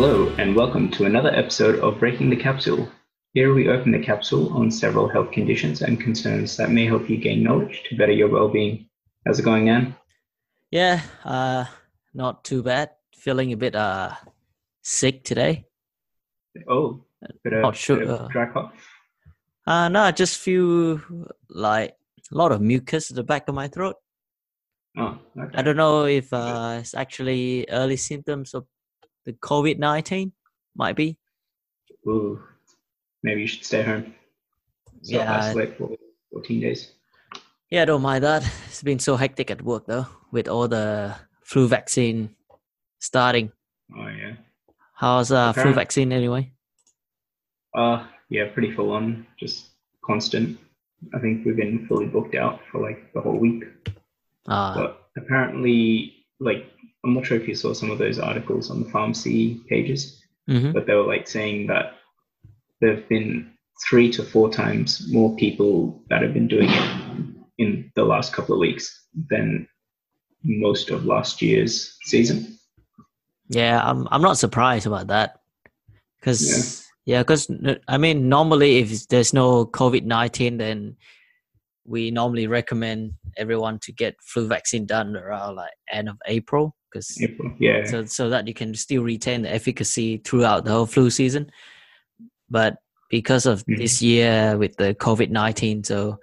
Hello, 0.00 0.32
and 0.38 0.54
welcome 0.54 0.92
to 0.92 1.06
another 1.06 1.34
episode 1.34 1.80
of 1.80 1.98
Breaking 1.98 2.30
the 2.30 2.36
Capsule. 2.36 2.88
Here 3.34 3.52
we 3.52 3.68
open 3.68 3.90
the 3.90 3.98
capsule 3.98 4.56
on 4.56 4.70
several 4.70 5.08
health 5.08 5.32
conditions 5.32 5.82
and 5.82 6.00
concerns 6.00 6.56
that 6.56 6.70
may 6.70 6.86
help 6.86 7.10
you 7.10 7.16
gain 7.16 7.42
knowledge 7.42 7.82
to 7.88 7.96
better 7.96 8.12
your 8.12 8.28
well-being. 8.28 8.88
How's 9.26 9.40
it 9.40 9.42
going, 9.42 9.64
Nan? 9.64 9.96
Yeah, 10.70 11.00
uh, 11.24 11.64
not 12.14 12.44
too 12.44 12.62
bad. 12.62 12.90
Feeling 13.16 13.52
a 13.52 13.56
bit 13.56 13.74
uh 13.74 14.14
sick 14.82 15.24
today. 15.24 15.64
Oh, 16.68 17.02
bit 17.42 17.54
of, 17.54 17.62
Not 17.62 17.74
sure, 17.74 17.98
bit 17.98 18.06
of 18.06 18.20
uh, 18.20 18.28
dry 18.28 18.46
cough. 18.52 18.72
Uh 19.66 19.88
no, 19.88 20.02
I 20.02 20.12
just 20.12 20.38
feel 20.38 21.02
like 21.50 21.96
a 22.30 22.36
lot 22.36 22.52
of 22.52 22.60
mucus 22.60 23.10
at 23.10 23.16
the 23.16 23.24
back 23.24 23.48
of 23.48 23.56
my 23.56 23.66
throat. 23.66 23.96
Oh, 24.96 25.18
okay. 25.36 25.58
I 25.58 25.62
don't 25.62 25.76
know 25.76 26.04
if 26.04 26.32
uh 26.32 26.76
it's 26.78 26.94
actually 26.94 27.66
early 27.68 27.96
symptoms 27.96 28.54
of 28.54 28.64
the 29.28 29.34
COVID 29.34 29.78
nineteen. 29.78 30.32
Might 30.74 30.96
be. 30.96 31.18
Ooh, 32.08 32.40
maybe 33.22 33.42
you 33.42 33.46
should 33.46 33.64
stay 33.64 33.82
home. 33.82 34.14
Yeah. 35.02 35.52
For 35.52 35.96
14 36.32 36.60
days. 36.60 36.92
Yeah, 37.70 37.82
I 37.82 37.84
don't 37.84 38.00
mind 38.02 38.24
that. 38.24 38.42
It's 38.68 38.82
been 38.82 38.98
so 38.98 39.16
hectic 39.16 39.50
at 39.50 39.60
work 39.60 39.86
though, 39.86 40.06
with 40.32 40.48
all 40.48 40.66
the 40.68 41.14
flu 41.42 41.68
vaccine 41.68 42.30
starting. 43.00 43.52
Oh, 43.94 44.08
yeah. 44.08 44.34
How's 44.94 45.30
uh 45.30 45.52
flu 45.52 45.74
vaccine 45.74 46.12
anyway? 46.12 46.52
Uh, 47.74 48.06
yeah, 48.30 48.48
pretty 48.54 48.72
full 48.72 48.92
on, 48.92 49.26
just 49.38 49.66
constant. 50.04 50.58
I 51.14 51.18
think 51.18 51.44
we've 51.44 51.56
been 51.56 51.86
fully 51.86 52.06
booked 52.06 52.34
out 52.34 52.60
for 52.72 52.80
like 52.80 53.12
the 53.12 53.20
whole 53.20 53.36
week. 53.36 53.64
Uh 54.46 54.74
But 54.74 54.90
apparently, 55.16 56.14
like, 56.40 56.64
I'm 57.04 57.14
not 57.14 57.26
sure 57.26 57.36
if 57.36 57.46
you 57.46 57.54
saw 57.54 57.72
some 57.72 57.90
of 57.90 57.98
those 57.98 58.18
articles 58.18 58.70
on 58.70 58.82
the 58.82 58.90
pharmacy 58.90 59.60
pages, 59.68 60.20
mhm. 60.48 60.72
but 60.72 60.86
they 60.86 60.94
were 60.94 61.06
like 61.06 61.28
saying 61.28 61.68
that 61.68 61.94
there 62.80 62.94
have 62.94 63.08
been 63.08 63.52
three 63.88 64.10
to 64.12 64.22
four 64.22 64.50
times 64.50 65.06
more 65.12 65.34
people 65.36 66.02
that 66.10 66.22
have 66.22 66.34
been 66.34 66.48
doing 66.48 66.68
it 66.68 67.00
in 67.58 67.90
the 67.94 68.04
last 68.04 68.32
couple 68.32 68.54
of 68.54 68.60
weeks 68.60 69.06
than 69.30 69.66
most 70.42 70.90
of 70.90 71.04
last 71.04 71.40
year's 71.42 71.96
season. 72.02 72.58
Yeah, 73.48 73.80
I'm 73.82 74.06
I'm 74.10 74.22
not 74.22 74.38
surprised 74.38 74.86
about 74.86 75.06
that. 75.08 75.40
Cuz 76.22 76.84
yeah, 77.06 77.22
cuz 77.22 77.48
I 77.86 77.98
mean 77.98 78.28
normally 78.28 78.78
if 78.78 79.08
there's 79.08 79.32
no 79.32 79.66
COVID-19 79.66 80.58
then 80.58 80.96
we 81.84 82.10
normally 82.10 82.46
recommend 82.46 83.14
everyone 83.38 83.78
to 83.80 83.92
get 83.92 84.14
flu 84.20 84.46
vaccine 84.46 84.84
done 84.84 85.16
around 85.16 85.56
like 85.56 85.72
end 85.90 86.08
of 86.08 86.18
April 86.26 86.76
cuz 86.92 87.18
yeah, 87.58 87.84
so 87.84 88.04
so 88.04 88.28
that 88.30 88.46
you 88.48 88.54
can 88.54 88.74
still 88.74 89.02
retain 89.02 89.42
the 89.42 89.52
efficacy 89.52 90.18
throughout 90.18 90.64
the 90.64 90.70
whole 90.70 90.86
flu 90.86 91.10
season. 91.10 91.50
But 92.50 92.76
because 93.10 93.46
of 93.46 93.64
Mhm. 93.66 93.78
this 93.78 94.02
year 94.02 94.56
with 94.58 94.76
the 94.76 94.94
COVID-19 94.94 95.84
so 95.84 96.18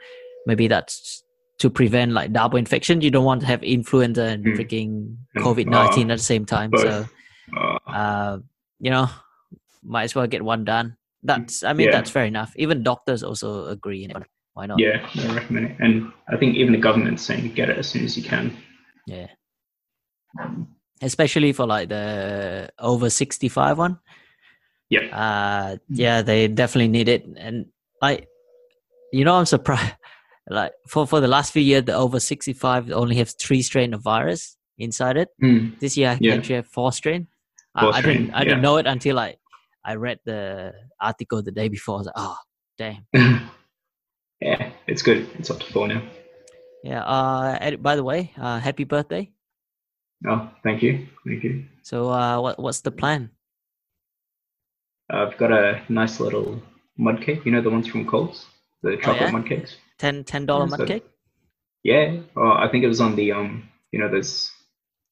maybe 0.46 0.68
that's 0.68 1.24
to 1.60 1.70
prevent 1.70 2.12
like 2.12 2.32
double 2.34 2.58
infection 2.58 3.02
you 3.02 3.10
don't 3.10 3.26
want 3.26 3.42
to 3.42 3.48
have 3.48 3.64
influenza 3.64 4.24
and 4.24 4.46
Mm. 4.46 4.56
freaking 4.58 4.92
Mm. 5.36 5.42
COVID-19 5.44 6.10
Oh, 6.10 6.12
at 6.14 6.18
the 6.18 6.24
same 6.24 6.46
time 6.46 6.70
both. 6.72 6.82
so 6.82 7.06
uh, 7.56 7.78
uh, 7.88 8.38
you 8.80 8.90
know, 8.92 9.08
might 9.84 10.04
as 10.04 10.16
well 10.16 10.28
get 10.28 10.42
one 10.44 10.66
done. 10.66 10.98
That's, 11.24 11.64
I 11.64 11.74
mean, 11.74 11.88
Yeah. 11.88 11.92
that's 11.94 12.10
fair 12.12 12.26
enough. 12.26 12.54
Even 12.58 12.82
doctors 12.84 13.24
also 13.24 13.66
agree. 13.68 14.08
Why 14.54 14.66
not? 14.66 14.80
yeah, 14.80 15.08
I 15.16 15.34
recommend 15.36 15.66
it. 15.68 15.76
And 15.80 16.12
I 16.28 16.38
think 16.38 16.56
even 16.56 16.74
the 16.74 16.80
government's 16.80 17.22
saying 17.24 17.54
get 17.54 17.70
it 17.70 17.78
as 17.78 17.88
soon 17.88 18.04
as 18.04 18.18
you 18.18 18.24
can. 18.24 18.52
Yeah. 19.08 19.28
Especially 21.02 21.52
for 21.54 21.66
like 21.68 21.90
the 21.90 22.70
over 22.80 23.10
65 23.10 23.78
one. 23.78 24.00
Yeah. 24.90 25.02
Uh, 25.12 25.78
yeah, 25.90 26.22
they 26.22 26.48
definitely 26.48 26.88
need 26.90 27.10
it. 27.10 27.26
And 27.38 27.68
like, 28.02 28.28
you 29.12 29.26
know, 29.26 29.36
I'm 29.36 29.46
surprised. 29.46 29.94
Like 30.48 30.74
for, 30.88 31.08
for 31.08 31.22
the 31.22 31.28
last 31.28 31.52
few 31.54 31.64
years, 31.64 31.86
the 31.86 31.96
over 31.96 32.20
65 32.20 32.92
only 32.92 33.16
have 33.16 33.32
three 33.32 33.64
strain 33.64 33.96
of 33.96 34.04
virus 34.04 34.58
inside 34.78 35.18
it. 35.18 35.30
Mm, 35.44 35.80
This 35.80 35.98
year, 35.98 36.10
I 36.12 36.18
Yeah. 36.22 36.36
actually 36.36 36.56
have 36.58 36.68
four 36.68 36.92
strain. 36.92 37.28
I, 37.74 37.82
Four 37.82 37.94
I 37.96 38.02
didn't, 38.02 38.26
strain, 38.28 38.32
I 38.36 38.44
didn't 38.44 38.62
know 38.62 38.78
it 38.78 38.86
until 38.86 39.16
like 39.16 39.40
I 39.84 39.96
read 39.96 40.20
the 40.24 40.72
article 41.02 41.42
the 41.42 41.50
day 41.52 41.68
before. 41.68 41.96
I 41.96 41.98
was 41.98 42.06
like, 42.06 42.14
oh, 42.18 42.38
damn. 42.78 43.08
yeah, 44.40 44.70
it's 44.86 45.02
good. 45.02 45.28
It's 45.40 45.50
up 45.50 45.60
to 45.62 45.74
four 45.74 45.88
now. 45.88 46.04
Yeah. 46.84 47.02
Uh, 47.04 47.76
by 47.78 47.96
the 47.96 48.04
way, 48.04 48.32
uh, 48.38 48.60
happy 48.60 48.84
birthday. 48.84 49.32
Oh, 50.28 50.50
thank 50.64 50.82
you, 50.82 51.08
thank 51.26 51.44
you. 51.44 51.66
So, 51.84 52.10
uh, 52.10 52.40
what 52.42 52.60
what's 52.60 52.82
the 52.82 52.92
plan? 52.92 53.30
I've 55.10 55.38
got 55.38 55.52
a 55.52 55.82
nice 55.90 56.20
little 56.20 56.62
mud 56.98 57.22
cake. 57.22 57.46
You 57.46 57.52
know 57.52 57.62
the 57.62 57.70
ones 57.70 57.88
from 57.88 58.06
Coles, 58.08 58.46
the 58.82 58.98
chocolate 58.98 59.22
Oh, 59.22 59.26
yeah? 59.26 59.32
mud 59.32 59.46
cakes. 59.48 59.76
Ten 60.00 60.24
ten 60.24 60.46
dollar 60.46 60.66
Yeah, 60.66 60.70
mud 60.70 60.80
so- 60.80 60.86
cake. 60.86 61.06
Yeah. 61.84 62.18
Oh, 62.36 62.52
I 62.52 62.68
think 62.72 62.84
it 62.84 62.88
was 62.88 63.02
on 63.02 63.16
the 63.16 63.32
um, 63.32 63.70
you 63.92 64.00
know, 64.00 64.10
those 64.10 64.52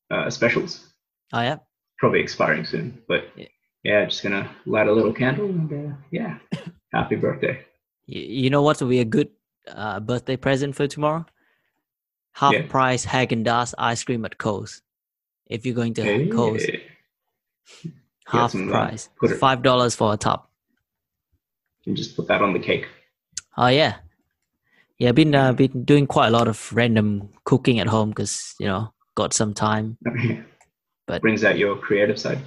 uh, 0.09 0.29
specials. 0.29 0.87
Oh 1.31 1.41
yeah. 1.41 1.57
Probably 1.99 2.19
expiring 2.21 2.65
soon, 2.65 3.01
but 3.07 3.25
Yeah. 3.35 3.45
yeah, 3.83 4.05
just 4.05 4.23
gonna 4.23 4.49
light 4.65 4.87
a 4.87 4.91
little 4.91 5.13
candle 5.13 5.45
and 5.45 5.71
uh, 5.71 5.95
yeah, 6.11 6.39
happy 6.93 7.15
birthday. 7.15 7.63
You, 8.07 8.21
you 8.43 8.49
know 8.49 8.61
what 8.63 8.81
would 8.81 8.89
be 8.89 8.99
a 9.01 9.05
good 9.05 9.29
uh, 9.67 9.99
birthday 9.99 10.35
present 10.37 10.75
for 10.75 10.87
tomorrow? 10.87 11.25
Half 12.33 12.53
Yeah. 12.53 12.65
price 12.67 13.05
Haagen 13.05 13.45
Dazs 13.45 13.75
ice 13.77 14.03
cream 14.03 14.25
at 14.25 14.39
Coles. 14.39 14.81
If 15.47 15.65
you're 15.65 15.75
going 15.75 15.93
to 15.95 16.03
Hey, 16.03 16.27
Coles, 16.27 16.63
half 18.25 18.53
price, 18.53 19.09
five 19.39 19.61
dollars 19.61 19.95
for 19.95 20.13
a 20.13 20.17
top. 20.17 20.49
you 21.83 21.93
just 21.93 22.15
put 22.15 22.27
that 22.27 22.41
on 22.41 22.53
the 22.53 22.59
cake. 22.59 22.87
Oh 23.57 23.67
yeah, 23.67 23.95
yeah. 24.97 25.09
I've 25.09 25.15
been 25.15 25.35
uh, 25.35 25.53
been 25.53 25.83
doing 25.83 26.07
quite 26.07 26.27
a 26.27 26.31
lot 26.31 26.47
of 26.47 26.71
random 26.73 27.29
cooking 27.43 27.79
at 27.79 27.87
home 27.87 28.09
because 28.09 28.55
you 28.59 28.67
know 28.67 28.93
got 29.15 29.33
some 29.33 29.53
time. 29.53 29.97
But- 31.05 31.21
brings 31.21 31.43
out 31.43 31.57
your 31.57 31.75
creative 31.75 32.17
side. 32.17 32.39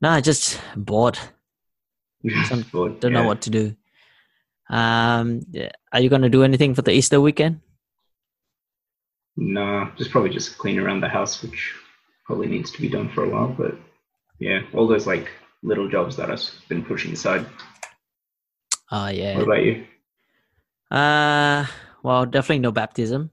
No, 0.00 0.10
Nah, 0.10 0.20
just 0.20 0.60
bored. 0.74 1.16
Some- 2.48 2.62
Bored, 2.72 2.98
Don't 2.98 3.12
know 3.12 3.24
what 3.24 3.40
to 3.42 3.50
do. 3.50 3.76
Um, 4.68 5.42
yeah, 5.52 5.70
are 5.92 6.00
you 6.00 6.08
gonna 6.08 6.28
do 6.28 6.42
anything 6.42 6.74
for 6.74 6.82
the 6.82 6.90
Easter 6.90 7.20
weekend? 7.20 7.60
No, 9.36 9.90
just 9.96 10.10
probably 10.10 10.30
just 10.30 10.58
clean 10.58 10.78
around 10.78 11.00
the 11.02 11.08
house, 11.08 11.40
which 11.42 11.74
probably 12.24 12.46
needs 12.48 12.70
to 12.72 12.80
be 12.80 12.88
done 12.88 13.08
for 13.10 13.24
a 13.24 13.28
while. 13.28 13.48
But 13.48 13.76
yeah, 14.38 14.62
all 14.74 14.86
those 14.88 15.06
like 15.06 15.28
little 15.62 15.88
jobs 15.88 16.16
that 16.16 16.30
I've 16.30 16.42
been 16.68 16.84
pushing 16.84 17.12
aside. 17.12 17.46
Oh 18.90 19.08
yeah. 19.08 19.36
What 19.36 19.44
about 19.44 19.64
you? 19.64 19.86
Uh, 20.90 21.66
well, 22.02 22.26
definitely 22.26 22.58
no 22.60 22.72
baptism. 22.72 23.30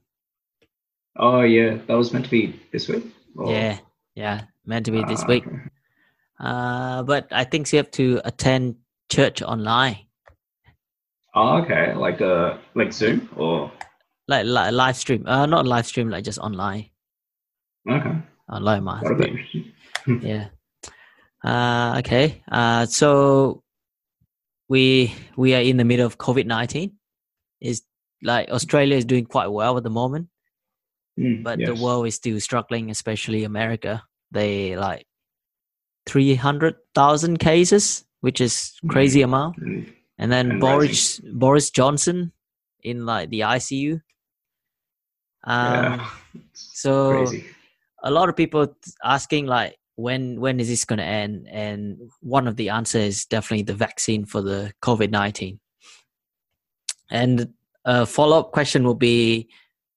Oh 1.16 1.42
yeah, 1.42 1.78
that 1.86 1.94
was 1.94 2.12
meant 2.12 2.24
to 2.26 2.30
be 2.30 2.58
this 2.72 2.88
week. 2.88 3.04
Or- 3.36 3.50
Yeah, 3.52 3.78
yeah, 4.14 4.44
meant 4.64 4.86
to 4.86 4.92
be 4.92 5.02
this 5.04 5.22
Ah, 5.22 5.26
week. 5.28 5.44
Uh, 6.38 7.02
but 7.02 7.28
I 7.30 7.44
think 7.44 7.70
you 7.72 7.76
have 7.76 7.90
to 7.92 8.20
attend 8.24 8.76
church 9.10 9.42
online, 9.42 10.06
Oh, 11.34 11.58
okay, 11.62 11.94
like 11.94 12.20
uh, 12.22 12.56
like 12.74 12.92
Zoom 12.92 13.28
or 13.36 13.70
like, 14.26 14.46
li- 14.46 14.70
live 14.70 14.96
stream. 14.96 15.26
Uh, 15.26 15.44
not 15.46 15.66
live 15.66 15.86
stream, 15.86 16.08
like 16.08 16.24
just 16.24 16.38
online, 16.38 16.88
okay, 17.88 18.14
online 18.50 18.84
mass. 18.84 19.02
that'll 19.02 19.18
But, 19.18 19.30
yeah. 20.22 20.48
Uh, 21.44 21.96
okay. 21.98 22.42
Uh, 22.50 22.86
so 22.86 23.62
we 24.68 25.14
we 25.36 25.54
are 25.54 25.60
in 25.60 25.76
the 25.76 25.84
middle 25.84 26.06
of 26.06 26.18
COVID 26.18 26.46
nineteen. 26.46 26.92
Is 27.60 27.82
like 28.22 28.50
Australia 28.50 28.96
is 28.96 29.04
doing 29.04 29.24
quite 29.24 29.48
well 29.48 29.76
at 29.76 29.82
the 29.82 29.90
moment. 29.90 30.28
Mm, 31.18 31.42
but 31.42 31.58
the 31.58 31.74
world 31.74 32.06
is 32.06 32.14
still 32.14 32.40
struggling, 32.40 32.90
especially 32.90 33.44
America. 33.44 34.02
They 34.30 34.76
like 34.76 35.06
three 36.06 36.34
hundred 36.34 36.76
thousand 36.94 37.38
cases, 37.38 38.04
which 38.20 38.40
is 38.40 38.74
crazy 38.88 39.22
amount. 39.22 39.60
Mm, 39.60 39.92
And 40.18 40.30
then 40.32 40.50
And 40.52 40.60
Boris 40.60 41.20
Boris 41.20 41.70
Johnson 41.70 42.32
in 42.82 43.06
like 43.06 43.30
the 43.30 43.40
ICU. 43.40 44.00
Um, 45.44 45.72
yeah, 45.72 46.10
so 46.52 47.24
crazy. 47.24 47.46
A 48.02 48.10
lot 48.10 48.28
of 48.28 48.36
people 48.36 48.76
asking 49.04 49.46
like 49.46 49.76
when 49.96 50.40
when 50.40 50.60
is 50.60 50.68
this 50.68 50.84
going 50.84 50.98
to 50.98 51.04
end? 51.04 51.46
And 51.50 52.10
one 52.20 52.48
of 52.48 52.56
the 52.56 52.70
answers 52.70 53.02
is 53.02 53.26
definitely 53.26 53.64
the 53.64 53.74
vaccine 53.74 54.24
for 54.24 54.40
the 54.40 54.72
COVID 54.82 55.10
nineteen. 55.10 55.60
And 57.10 57.54
a 57.84 58.06
follow 58.06 58.38
up 58.38 58.52
question 58.52 58.84
will 58.84 58.94
be, 58.94 59.48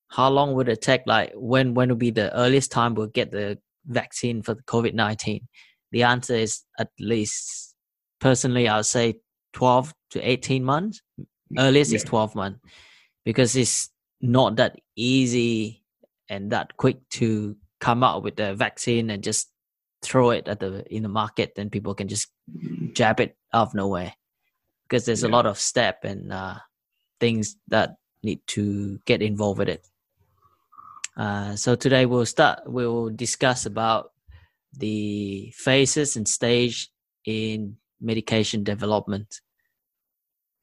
how 0.10 0.30
long 0.30 0.54
would 0.54 0.70
it 0.70 0.82
take? 0.82 1.02
Like 1.06 1.32
when 1.36 1.74
when 1.74 1.90
will 1.90 1.96
be 1.96 2.12
the 2.12 2.36
earliest 2.36 2.72
time 2.72 2.96
we'll 2.96 3.08
get 3.08 3.32
the 3.32 3.60
vaccine 3.86 4.42
for 4.42 4.54
the 4.54 4.64
COVID 4.64 4.94
nineteen? 4.94 5.48
The 5.92 6.04
answer 6.04 6.34
is 6.34 6.64
at 6.80 6.90
least, 7.00 7.76
personally, 8.20 8.68
I 8.68 8.78
would 8.78 8.86
say 8.86 9.20
twelve 9.54 9.94
to 10.12 10.22
eighteen 10.22 10.64
months. 10.64 11.02
Earliest 11.58 11.94
is 11.94 12.04
twelve 12.04 12.34
months 12.36 12.60
because 13.26 13.56
it's 13.56 13.90
not 14.22 14.56
that 14.56 14.80
easy 14.96 15.84
and 16.30 16.52
that 16.52 16.76
quick 16.78 16.98
to 17.12 17.56
come 17.84 18.02
out 18.02 18.24
with 18.24 18.38
the 18.38 18.56
vaccine 18.56 19.10
and 19.10 19.22
just 19.22 19.52
throw 20.02 20.30
it 20.30 20.48
at 20.48 20.62
the 20.62 20.86
in 20.88 21.04
the 21.04 21.10
market, 21.10 21.52
then 21.56 21.70
people 21.70 21.94
can 21.94 22.08
just 22.08 22.32
jab 22.94 23.20
it 23.20 23.36
out 23.52 23.68
of 23.68 23.76
nowhere 23.76 24.14
because 24.84 25.04
there's 25.06 25.24
a 25.24 25.28
lot 25.28 25.46
of 25.46 25.60
step 25.60 26.06
and 26.06 26.32
uh, 26.32 26.56
things 27.20 27.58
that 27.68 27.96
need 28.24 28.40
to 28.48 29.00
get 29.06 29.22
involved 29.22 29.60
with 29.60 29.68
it. 29.68 29.86
Uh, 31.18 31.58
so 31.58 31.76
today 31.76 32.06
we'll 32.06 32.26
start. 32.26 32.62
We'll 32.66 33.10
discuss 33.10 33.66
about 33.66 34.12
the 34.80 35.52
phases 35.56 36.16
and 36.16 36.28
stage 36.28 36.90
in 37.26 37.76
medication 38.00 38.64
development. 38.64 39.42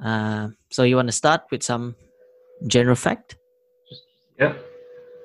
Uh, 0.03 0.49
so 0.71 0.85
you 0.85 0.97
want 0.97 1.09
to 1.09 1.13
start 1.13 1.43
with 1.51 1.63
some 1.63 1.95
general 2.67 2.97
fact? 2.97 3.37
Yeah. 4.41 4.55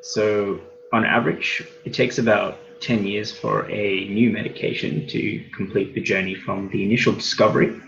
So 0.01 0.59
on 0.95 1.06
average, 1.06 1.62
it 1.83 1.94
takes 1.94 2.19
about 2.19 2.57
10 2.80 3.06
years 3.06 3.30
for 3.30 3.69
a 3.69 4.07
new 4.07 4.31
medication 4.31 5.06
to 5.07 5.44
complete 5.53 5.94
the 5.94 6.00
journey 6.00 6.33
from 6.33 6.69
the 6.69 6.83
initial 6.86 7.12
discovery 7.12 7.81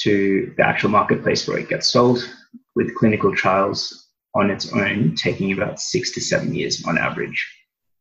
to 0.00 0.52
the 0.56 0.66
actual 0.66 0.90
marketplace 0.90 1.46
where 1.46 1.58
it 1.58 1.68
gets 1.68 1.86
sold, 1.86 2.18
with 2.74 2.96
clinical 2.96 3.32
trials 3.32 4.08
on 4.34 4.50
its 4.50 4.72
own 4.72 5.14
taking 5.14 5.52
about 5.52 5.78
six 5.78 6.10
to 6.10 6.20
seven 6.20 6.52
years 6.52 6.84
on 6.84 6.98
average. 6.98 7.40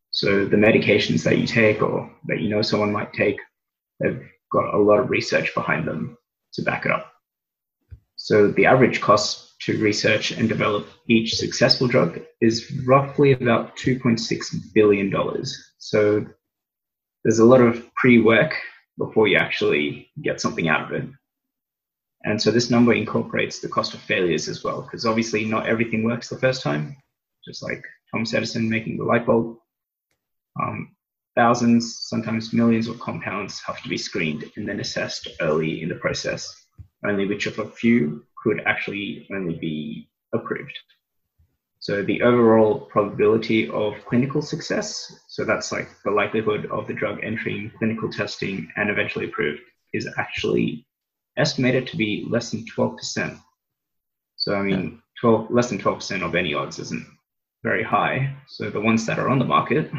So 0.09 0.45
the 0.45 0.57
medications 0.57 1.23
that 1.23 1.37
you 1.37 1.45
take 1.45 1.83
or 1.83 2.11
that 2.27 2.39
you 2.39 2.49
know 2.49 2.63
someone 2.63 2.91
might 2.91 3.13
take, 3.13 3.39
they've 3.99 4.23
got 4.51 4.73
a 4.73 4.79
lot 4.79 4.99
of 4.99 5.11
research 5.11 5.53
behind 5.53 5.87
them 5.87 6.17
to 6.53 6.63
back 6.63 6.85
it 6.85 6.91
up. 6.91 7.11
So 8.15 8.47
the 8.47 8.65
average 8.65 9.01
cost 9.01 9.50
to 9.61 9.77
research 9.77 10.31
and 10.31 10.49
develop 10.49 10.87
each 11.07 11.35
successful 11.35 11.87
drug 11.87 12.19
is 12.41 12.71
roughly 12.85 13.33
about 13.33 13.77
$2.6 13.77 14.73
billion. 14.73 15.13
So 15.77 16.25
there's 17.23 17.39
a 17.39 17.45
lot 17.45 17.61
of 17.61 17.93
pre-work 17.95 18.55
before 18.97 19.27
you 19.27 19.37
actually 19.37 20.09
get 20.21 20.41
something 20.41 20.67
out 20.67 20.85
of 20.85 21.03
it. 21.03 21.09
And 22.23 22.41
so 22.41 22.51
this 22.51 22.69
number 22.69 22.93
incorporates 22.93 23.59
the 23.59 23.67
cost 23.67 23.93
of 23.93 23.99
failures 24.01 24.47
as 24.47 24.63
well, 24.63 24.81
because 24.81 25.05
obviously 25.05 25.45
not 25.45 25.67
everything 25.67 26.03
works 26.03 26.29
the 26.29 26.37
first 26.37 26.61
time, 26.61 26.95
just 27.45 27.63
like 27.63 27.83
Thomas 28.11 28.33
Edison 28.33 28.69
making 28.69 28.97
the 28.97 29.03
light 29.03 29.25
bulb. 29.25 29.57
Um, 30.61 30.95
thousands, 31.35 31.99
sometimes 32.01 32.53
millions 32.53 32.87
of 32.87 32.99
compounds 32.99 33.61
have 33.65 33.81
to 33.81 33.89
be 33.89 33.97
screened 33.97 34.45
and 34.55 34.67
then 34.67 34.79
assessed 34.79 35.29
early 35.39 35.81
in 35.81 35.89
the 35.89 35.95
process, 35.95 36.65
only 37.05 37.27
which 37.27 37.47
of 37.47 37.57
a 37.59 37.69
few 37.69 38.23
could 38.41 38.61
actually 38.65 39.27
only 39.33 39.55
be 39.55 40.09
approved. 40.33 40.77
So 41.79 42.03
the 42.03 42.21
overall 42.21 42.81
probability 42.81 43.67
of 43.69 43.95
clinical 44.05 44.41
success, 44.41 45.19
so 45.27 45.43
that's 45.43 45.71
like 45.71 45.89
the 46.05 46.11
likelihood 46.11 46.67
of 46.67 46.87
the 46.87 46.93
drug 46.93 47.19
entering 47.23 47.71
clinical 47.77 48.11
testing 48.11 48.71
and 48.77 48.89
eventually 48.89 49.25
approved, 49.25 49.61
is 49.93 50.07
actually 50.17 50.85
estimated 51.37 51.87
to 51.87 51.97
be 51.97 52.27
less 52.29 52.51
than 52.51 52.65
12%. 52.65 53.39
So 54.35 54.55
I 54.55 54.61
mean, 54.61 55.01
12, 55.21 55.49
less 55.51 55.69
than 55.69 55.79
12% 55.79 56.21
of 56.23 56.35
any 56.35 56.53
odds 56.53 56.77
isn't 56.79 57.05
very 57.63 57.83
high. 57.83 58.35
So 58.47 58.69
the 58.69 58.81
ones 58.81 59.05
that 59.05 59.19
are 59.19 59.29
on 59.29 59.39
the 59.39 59.45
market, 59.45 59.91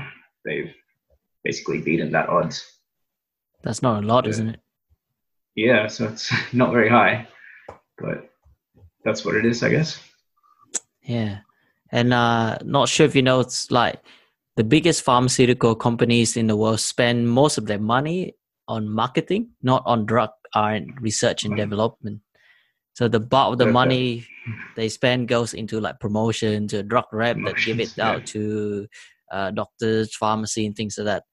they've 0.44 0.72
basically 1.44 1.80
beaten 1.80 2.12
that 2.12 2.28
odds. 2.28 2.64
That's 3.62 3.82
not 3.82 4.02
a 4.02 4.06
lot, 4.06 4.24
Yeah. 4.24 4.30
isn't 4.30 4.48
it? 4.50 4.60
Yeah, 5.54 5.86
so 5.88 6.06
it's 6.06 6.32
not 6.52 6.72
very 6.72 6.88
high, 6.88 7.28
but 7.98 8.31
that's 9.04 9.24
what 9.24 9.34
it 9.34 9.44
is, 9.44 9.62
I 9.62 9.68
guess. 9.70 10.00
Yeah. 11.02 11.38
And 11.90 12.12
uh 12.12 12.58
not 12.64 12.88
sure 12.88 13.06
if 13.06 13.14
you 13.14 13.22
know 13.22 13.40
it's 13.40 13.70
like 13.70 14.00
the 14.56 14.64
biggest 14.64 15.02
pharmaceutical 15.02 15.74
companies 15.74 16.36
in 16.36 16.46
the 16.46 16.56
world 16.56 16.80
spend 16.80 17.28
most 17.28 17.58
of 17.58 17.66
their 17.66 17.78
money 17.80 18.34
on 18.68 18.88
marketing, 18.88 19.50
not 19.62 19.82
on 19.86 20.06
drug 20.06 20.30
R 20.54 20.72
and 20.72 20.92
research 21.00 21.44
and 21.44 21.54
Mhm. 21.54 21.56
development. 21.56 22.20
So 22.94 23.08
the 23.08 23.20
bulk 23.20 23.52
of 23.52 23.58
the 23.58 23.64
Okay. 23.64 23.72
money 23.72 24.26
they 24.76 24.88
spend 24.88 25.28
goes 25.28 25.52
into 25.54 25.80
like 25.80 26.00
promotion 26.00 26.68
to 26.68 26.82
drug 26.82 27.04
rep 27.12 27.36
that 27.44 27.56
give 27.64 27.80
it 27.80 27.92
yeah. 27.96 28.08
out 28.08 28.26
to 28.26 28.86
uh, 29.30 29.50
doctors, 29.50 30.14
pharmacy, 30.14 30.66
and 30.66 30.76
things 30.76 30.96
like 30.98 31.06
that, 31.06 31.24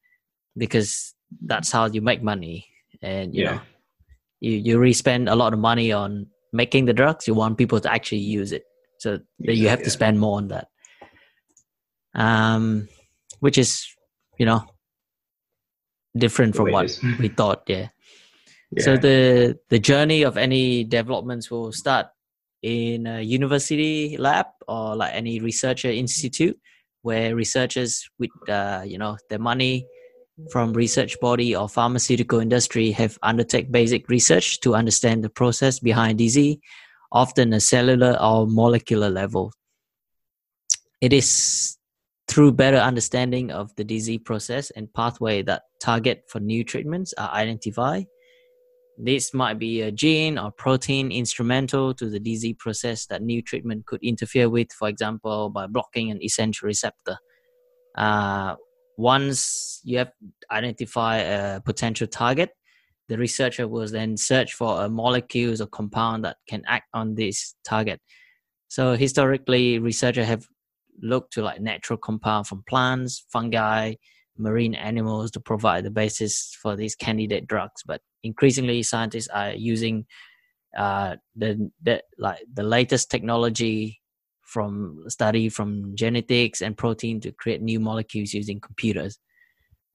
because 0.58 1.14
that's 1.46 1.72
how 1.72 1.86
you 1.86 2.02
make 2.02 2.24
money. 2.24 2.68
And 3.02 3.36
you 3.36 3.44
Yeah. 3.44 3.56
know, 3.56 3.62
you 4.40 4.52
you 4.54 4.80
really 4.80 4.94
spend 4.94 5.30
a 5.30 5.36
lot 5.36 5.54
of 5.54 5.60
money 5.60 5.92
on 5.92 6.28
making 6.52 6.86
the 6.86 6.94
drugs. 6.94 7.28
You 7.28 7.34
want 7.34 7.58
people 7.58 7.80
to 7.80 7.92
actually 7.92 8.20
use 8.20 8.52
it, 8.52 8.64
so 9.00 9.20
that 9.40 9.56
you 9.56 9.70
have 9.70 9.84
to 9.84 9.90
spend 9.90 10.20
more 10.20 10.38
on 10.38 10.48
that. 10.50 10.68
Um, 12.16 12.88
which 13.40 13.58
is 13.58 13.86
you 14.38 14.46
know 14.46 14.64
different 16.18 16.56
from 16.56 16.72
what 16.72 17.00
we 17.20 17.30
thought. 17.30 17.64
Yeah. 17.68 17.90
Yeah. 18.72 18.84
So 18.84 18.98
the 18.98 19.58
the 19.70 19.80
journey 19.80 20.24
of 20.24 20.38
any 20.38 20.84
developments 20.84 21.50
will 21.50 21.72
start 21.72 22.08
in 22.62 23.08
a 23.08 23.22
university 23.22 24.18
lab 24.18 24.48
or 24.68 24.96
like 24.96 25.14
any 25.14 25.40
researcher 25.40 25.90
institute 25.90 26.60
where 27.02 27.36
researchers 27.36 28.10
with 28.20 28.30
uh, 28.48 28.84
you 28.86 28.98
know 28.98 29.18
their 29.30 29.40
money 29.40 29.88
from 30.52 30.74
research 30.74 31.20
body 31.20 31.56
or 31.56 31.70
pharmaceutical 31.70 32.40
industry 32.40 32.92
have 32.92 33.18
undertake 33.22 33.72
basic 33.72 34.10
research 34.10 34.60
to 34.62 34.76
understand 34.76 35.24
the 35.24 35.30
process 35.30 35.80
behind 35.80 36.18
disease, 36.18 36.58
often 37.12 37.54
a 37.54 37.60
cellular 37.60 38.18
or 38.22 38.48
molecular 38.48 39.10
level. 39.10 39.52
It 41.02 41.14
is 41.14 41.78
through 42.28 42.52
better 42.52 42.78
understanding 42.78 43.52
of 43.52 43.76
the 43.76 43.84
disease 43.84 44.20
process 44.24 44.70
and 44.72 44.94
pathway 44.94 45.42
that 45.44 45.64
target 45.82 46.24
for 46.28 46.40
new 46.40 46.64
treatments 46.64 47.14
are 47.18 47.32
identified. 47.32 48.06
This 48.98 49.34
might 49.34 49.58
be 49.58 49.82
a 49.82 49.92
gene 49.92 50.38
or 50.38 50.52
protein 50.52 51.12
instrumental 51.12 51.94
to 51.96 52.10
the 52.10 52.20
disease 52.20 52.56
process 52.60 53.06
that 53.08 53.22
new 53.22 53.42
treatment 53.42 53.86
could 53.86 54.04
interfere 54.04 54.50
with, 54.50 54.72
for 54.74 54.90
example, 54.90 55.50
by 55.50 55.68
blocking 55.68 56.12
an 56.12 56.22
essential 56.22 56.68
receptor. 56.68 57.18
Uh, 57.96 58.56
once 59.00 59.80
you 59.86 59.98
have 59.98 60.12
identified 60.52 61.22
a 61.22 61.62
potential 61.64 62.06
target, 62.06 62.50
the 63.08 63.18
researcher 63.18 63.66
will 63.66 63.88
then 63.88 64.18
search 64.18 64.54
for 64.54 64.84
a 64.84 64.90
molecules 64.90 65.62
or 65.62 65.68
compound 65.68 66.26
that 66.26 66.36
can 66.50 66.64
act 66.68 66.90
on 66.94 67.16
this 67.16 67.56
target. 67.64 68.02
So 68.68 68.96
historically, 68.96 69.80
researchers 69.80 70.28
have 70.28 70.46
looked 71.02 71.32
to 71.34 71.42
like 71.42 71.62
natural 71.62 71.96
compound 71.96 72.48
from 72.48 72.66
plants, 72.68 73.26
fungi, 73.32 73.94
marine 74.38 74.76
animals 74.76 75.32
to 75.32 75.40
provide 75.40 75.86
the 75.86 75.92
basis 75.92 76.54
for 76.62 76.76
these 76.76 76.94
candidate 76.94 77.48
drugs. 77.48 77.82
But 77.88 78.02
increasingly, 78.24 78.84
scientists 78.84 79.30
are 79.30 79.52
using 79.54 80.08
uh, 80.78 81.16
the, 81.38 81.72
the 81.82 82.04
like 82.18 82.40
the 82.54 82.64
latest 82.64 83.10
technology 83.10 83.99
from 84.50 85.04
study 85.08 85.48
from 85.48 85.96
genetics 85.96 86.62
and 86.62 86.76
protein 86.76 87.22
to 87.22 87.32
create 87.32 87.62
new 87.62 87.80
molecules 87.80 88.34
using 88.34 88.60
computers, 88.60 89.20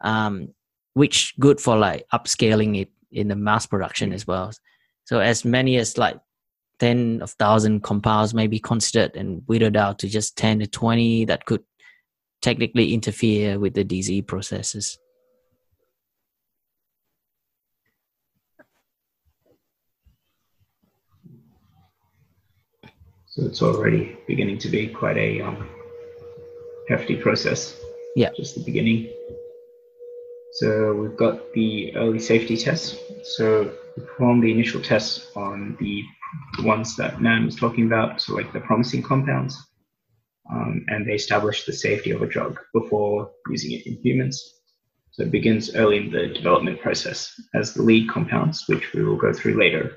um, 0.00 0.54
which 0.94 1.34
good 1.40 1.61
for 1.61 1.76
like 1.76 2.06
upscaling 2.12 2.80
it 2.80 2.90
in 3.11 3.28
the 3.28 3.37
mass 3.37 3.66
production 3.66 4.12
as 4.12 4.26
well. 4.26 4.52
So 5.04 5.18
as 5.18 5.44
many 5.44 5.76
as 5.76 5.99
like 5.99 6.18
ten 6.78 7.20
of 7.23 7.30
thousand 7.32 7.82
compounds 7.82 8.32
may 8.32 8.46
be 8.46 8.61
considered 8.61 9.16
and 9.16 9.42
whittled 9.46 9.76
out 9.76 9.99
to 9.99 10.08
just 10.08 10.37
ten 10.37 10.61
to 10.61 10.66
twenty 10.66 11.25
that 11.25 11.44
could 11.46 11.64
technically 12.40 12.94
interfere 12.94 13.58
with 13.58 13.75
the 13.75 13.84
disease 13.84 14.25
processes. 14.26 14.99
So 23.34 23.46
it's 23.46 23.62
already 23.62 24.16
beginning 24.28 24.58
to 24.58 24.68
be 24.68 24.86
quite 24.86 25.16
a 25.16 25.40
um, 25.40 25.68
hefty 26.88 27.16
process. 27.16 27.76
Yeah. 28.14 28.30
Just 28.36 28.54
the 28.54 28.62
beginning. 28.62 29.12
So 30.52 30.94
we've 30.94 31.16
got 31.16 31.52
the 31.52 31.96
early 31.96 32.20
safety 32.20 32.56
tests. 32.56 32.96
So 33.36 33.72
we 33.96 34.04
perform 34.04 34.40
the 34.40 34.52
initial 34.52 34.80
tests 34.80 35.32
on 35.34 35.76
the 35.80 36.04
ones 36.62 36.94
that 36.94 37.20
Nan 37.20 37.44
was 37.44 37.56
talking 37.56 37.86
about, 37.86 38.20
so 38.20 38.34
like 38.34 38.52
the 38.52 38.60
promising 38.60 39.02
compounds, 39.02 39.60
um, 40.52 40.84
and 40.86 41.04
they 41.04 41.14
establish 41.14 41.64
the 41.64 41.72
safety 41.72 42.12
of 42.12 42.22
a 42.22 42.28
drug 42.28 42.60
before 42.72 43.32
using 43.50 43.72
it 43.72 43.84
in 43.84 44.00
humans. 44.00 44.60
So 45.10 45.24
it 45.24 45.32
begins 45.32 45.74
early 45.74 45.96
in 45.96 46.12
the 46.12 46.28
development 46.28 46.80
process 46.80 47.34
as 47.52 47.74
the 47.74 47.82
lead 47.82 48.08
compounds, 48.08 48.62
which 48.68 48.92
we 48.92 49.02
will 49.02 49.16
go 49.16 49.32
through 49.32 49.58
later, 49.58 49.96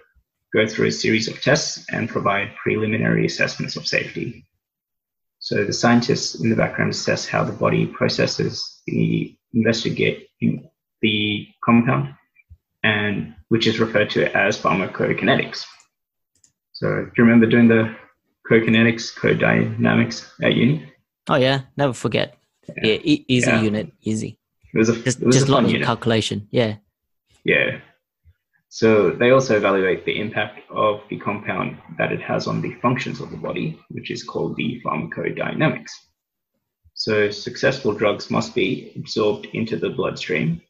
go 0.54 0.66
through 0.68 0.88
a 0.88 0.92
series 0.92 1.28
of 1.28 1.42
tests 1.42 1.86
and 1.92 2.08
provide 2.10 2.56
preliminary 2.62 3.26
assessments 3.26 3.76
of 3.76 3.88
safety. 3.88 4.46
So 5.40 5.64
the 5.64 5.74
scientists 5.74 6.42
in 6.42 6.50
the 6.50 6.56
background 6.56 6.92
assess 6.92 7.28
how 7.28 7.44
the 7.44 7.54
body 7.54 7.86
processes 7.86 8.82
the 8.88 9.36
investigate 9.54 10.28
the 11.02 11.48
compound, 11.64 12.14
and 12.84 13.36
which 13.50 13.68
is 13.68 13.80
referred 13.80 14.10
to 14.12 14.36
as 14.36 14.58
pharmacokinetics. 14.58 15.64
So 16.74 16.88
do 17.06 17.12
you 17.18 17.24
remember 17.24 17.46
doing 17.46 17.68
the 17.68 17.96
co-kinetics, 18.48 19.16
co-dynamics 19.16 20.32
at 20.42 20.54
uni? 20.56 20.92
Oh 21.30 21.36
yeah, 21.36 21.62
never 21.76 21.94
forget. 21.94 22.38
Yeah, 22.84 22.94
e- 23.04 23.26
easy 23.28 23.50
Yeah. 23.50 23.62
unit, 23.62 23.92
easy. 24.02 24.40
It 24.74 24.78
was 24.78 24.90
a 24.90 25.02
just 25.02 25.22
it 25.22 25.26
was 25.26 25.36
just 25.36 25.48
a 25.48 25.52
lot 25.52 25.64
of 25.64 25.72
unit. 25.72 25.86
calculation. 25.86 26.48
Yeah. 26.52 26.76
Yeah. 27.44 27.80
So 28.78 29.10
they 29.10 29.32
also 29.32 29.58
evaluate 29.58 30.06
the 30.06 30.20
impact 30.20 30.60
of 30.70 31.02
the 31.10 31.18
compound 31.18 31.80
that 31.98 32.12
it 32.12 32.22
has 32.22 32.46
on 32.46 32.62
the 32.62 32.76
functions 32.76 33.20
of 33.20 33.32
the 33.32 33.38
body, 33.38 33.80
which 33.90 34.12
is 34.12 34.24
called 34.24 34.56
the 34.56 34.80
pharmacodynamics. 34.86 35.90
So 36.94 37.32
successful 37.32 37.92
drugs 37.92 38.30
must 38.30 38.54
be 38.54 38.94
absorbed 38.96 39.48
into 39.54 39.78
the 39.78 39.90
bloodstream, 39.90 40.62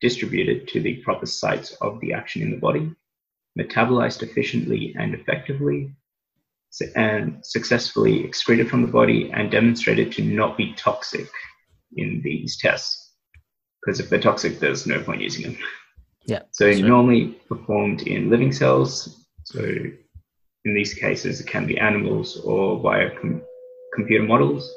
distributed 0.00 0.68
to 0.68 0.80
the 0.80 0.98
proper 0.98 1.26
sites 1.26 1.72
of 1.80 1.98
the 1.98 2.12
action 2.12 2.40
in 2.40 2.52
the 2.52 2.56
body, 2.56 2.88
metabolized 3.58 4.22
efficiently 4.22 4.94
and 4.96 5.12
effectively, 5.12 5.90
and 6.94 7.44
successfully 7.44 8.22
excreted 8.22 8.70
from 8.70 8.82
the 8.82 8.92
body 9.00 9.32
and 9.32 9.50
demonstrated 9.50 10.12
to 10.12 10.22
not 10.22 10.56
be 10.56 10.72
toxic 10.74 11.26
in 11.96 12.20
these 12.22 12.56
tests. 12.58 13.14
Because 13.82 13.98
if 13.98 14.08
they're 14.08 14.20
toxic, 14.20 14.60
there's 14.60 14.86
no 14.86 15.02
point 15.02 15.20
using 15.20 15.42
them. 15.42 15.58
Yeah. 16.26 16.42
So 16.50 16.66
that's 16.66 16.80
normally 16.80 17.38
performed 17.48 18.02
in 18.02 18.30
living 18.30 18.52
cells. 18.52 19.24
So 19.44 19.60
in 19.60 20.74
these 20.74 20.94
cases, 20.94 21.40
it 21.40 21.46
can 21.46 21.66
be 21.66 21.78
animals 21.78 22.38
or 22.38 22.80
via 22.80 23.10
com- 23.10 23.42
computer 23.94 24.24
models. 24.24 24.68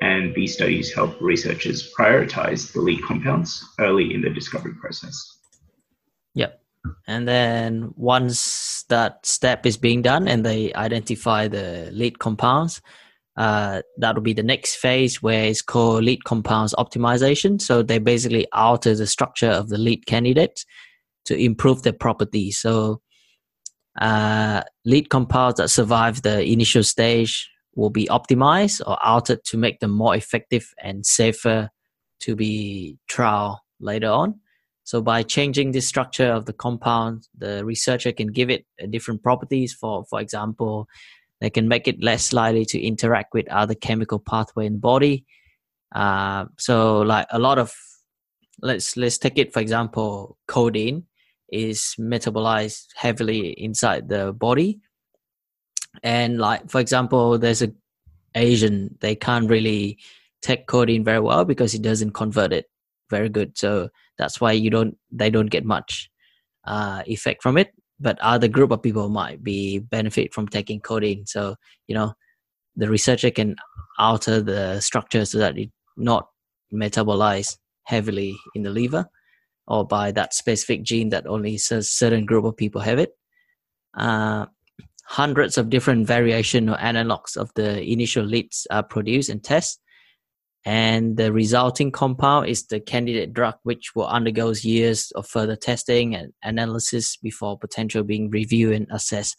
And 0.00 0.34
these 0.34 0.54
studies 0.54 0.92
help 0.92 1.20
researchers 1.20 1.92
prioritize 1.96 2.72
the 2.72 2.80
lead 2.80 3.02
compounds 3.04 3.64
early 3.78 4.12
in 4.12 4.20
the 4.20 4.30
discovery 4.30 4.74
process. 4.80 5.38
Yep. 6.34 6.60
And 7.06 7.28
then 7.28 7.92
once 7.96 8.82
that 8.88 9.24
step 9.24 9.64
is 9.64 9.76
being 9.76 10.02
done 10.02 10.26
and 10.26 10.44
they 10.44 10.72
identify 10.74 11.46
the 11.46 11.90
lead 11.92 12.18
compounds, 12.18 12.80
uh, 13.36 13.82
that 13.98 14.14
will 14.14 14.22
be 14.22 14.34
the 14.34 14.42
next 14.42 14.76
phase 14.76 15.22
where 15.22 15.44
it's 15.44 15.62
called 15.62 16.04
lead 16.04 16.24
compounds 16.24 16.74
optimization. 16.78 17.60
So 17.60 17.82
they 17.82 17.98
basically 17.98 18.46
alter 18.52 18.94
the 18.94 19.06
structure 19.06 19.50
of 19.50 19.68
the 19.68 19.78
lead 19.78 20.06
candidate 20.06 20.64
to 21.24 21.36
improve 21.36 21.82
their 21.82 21.92
properties. 21.92 22.58
So 22.58 23.00
uh, 24.00 24.62
lead 24.84 25.08
compounds 25.08 25.56
that 25.56 25.68
survive 25.68 26.22
the 26.22 26.42
initial 26.44 26.82
stage 26.82 27.48
will 27.74 27.90
be 27.90 28.06
optimized 28.06 28.82
or 28.86 29.02
altered 29.04 29.44
to 29.44 29.56
make 29.56 29.80
them 29.80 29.92
more 29.92 30.14
effective 30.14 30.68
and 30.82 31.06
safer 31.06 31.70
to 32.20 32.36
be 32.36 32.98
trial 33.08 33.62
later 33.80 34.08
on. 34.08 34.40
So 34.84 35.00
by 35.00 35.22
changing 35.22 35.72
the 35.72 35.80
structure 35.80 36.30
of 36.30 36.46
the 36.46 36.52
compound, 36.52 37.28
the 37.36 37.64
researcher 37.64 38.12
can 38.12 38.28
give 38.28 38.50
it 38.50 38.66
different 38.90 39.22
properties. 39.22 39.72
For 39.72 40.04
for 40.04 40.20
example, 40.20 40.86
they 41.42 41.50
can 41.50 41.66
make 41.66 41.88
it 41.88 42.00
less 42.00 42.32
likely 42.32 42.64
to 42.64 42.80
interact 42.80 43.34
with 43.34 43.48
other 43.48 43.74
chemical 43.74 44.20
pathway 44.20 44.64
in 44.64 44.74
the 44.74 44.78
body. 44.78 45.26
Uh, 45.92 46.44
so 46.56 47.00
like 47.00 47.26
a 47.32 47.38
lot 47.40 47.58
of 47.58 47.74
let's 48.62 48.96
let's 48.96 49.18
take 49.18 49.38
it 49.38 49.52
for 49.52 49.58
example, 49.58 50.38
codeine 50.46 51.04
is 51.48 51.96
metabolized 51.98 52.86
heavily 52.94 53.50
inside 53.60 54.08
the 54.08 54.32
body, 54.32 54.78
and 56.04 56.38
like 56.38 56.70
for 56.70 56.80
example, 56.80 57.36
there's 57.38 57.60
a 57.60 57.72
Asian 58.36 58.96
they 59.00 59.16
can't 59.16 59.50
really 59.50 59.98
take 60.42 60.68
codeine 60.68 61.02
very 61.02 61.20
well 61.20 61.44
because 61.44 61.74
it 61.74 61.82
doesn't 61.82 62.12
convert 62.12 62.52
it 62.52 62.66
very 63.10 63.28
good. 63.28 63.58
So 63.58 63.88
that's 64.16 64.40
why 64.40 64.52
you 64.52 64.70
don't 64.70 64.96
they 65.10 65.28
don't 65.28 65.50
get 65.50 65.64
much 65.64 66.08
uh, 66.64 67.02
effect 67.06 67.42
from 67.42 67.58
it 67.58 67.74
but 68.02 68.18
other 68.20 68.48
group 68.48 68.70
of 68.70 68.82
people 68.82 69.08
might 69.08 69.42
be 69.42 69.78
benefit 69.78 70.34
from 70.34 70.48
taking 70.48 70.80
codeine 70.80 71.24
so 71.24 71.54
you 71.86 71.94
know 71.94 72.12
the 72.76 72.88
researcher 72.88 73.30
can 73.30 73.56
alter 73.98 74.40
the 74.40 74.80
structure 74.80 75.24
so 75.24 75.38
that 75.38 75.56
it 75.58 75.70
not 75.96 76.28
metabolize 76.72 77.58
heavily 77.84 78.36
in 78.54 78.62
the 78.62 78.70
liver 78.70 79.06
or 79.66 79.86
by 79.86 80.10
that 80.12 80.34
specific 80.34 80.82
gene 80.82 81.10
that 81.10 81.26
only 81.26 81.54
a 81.54 81.82
certain 81.82 82.26
group 82.26 82.44
of 82.44 82.56
people 82.56 82.80
have 82.80 82.98
it. 82.98 83.12
Uh, 83.94 84.46
hundreds 85.04 85.58
of 85.58 85.70
different 85.70 86.06
variation 86.06 86.68
or 86.68 86.76
analogs 86.76 87.36
of 87.36 87.52
the 87.54 87.82
initial 87.82 88.24
leads 88.24 88.66
are 88.70 88.82
produced 88.82 89.28
and 89.28 89.44
tested 89.44 89.80
and 90.64 91.16
the 91.16 91.32
resulting 91.32 91.90
compound 91.90 92.48
is 92.48 92.66
the 92.66 92.78
candidate 92.78 93.32
drug 93.32 93.54
which 93.64 93.94
will 93.96 94.06
undergo 94.06 94.52
years 94.52 95.10
of 95.12 95.26
further 95.26 95.56
testing 95.56 96.14
and 96.14 96.32
analysis 96.42 97.16
before 97.16 97.58
potential 97.58 98.04
being 98.04 98.30
reviewed 98.30 98.74
and 98.74 98.86
assessed 98.90 99.36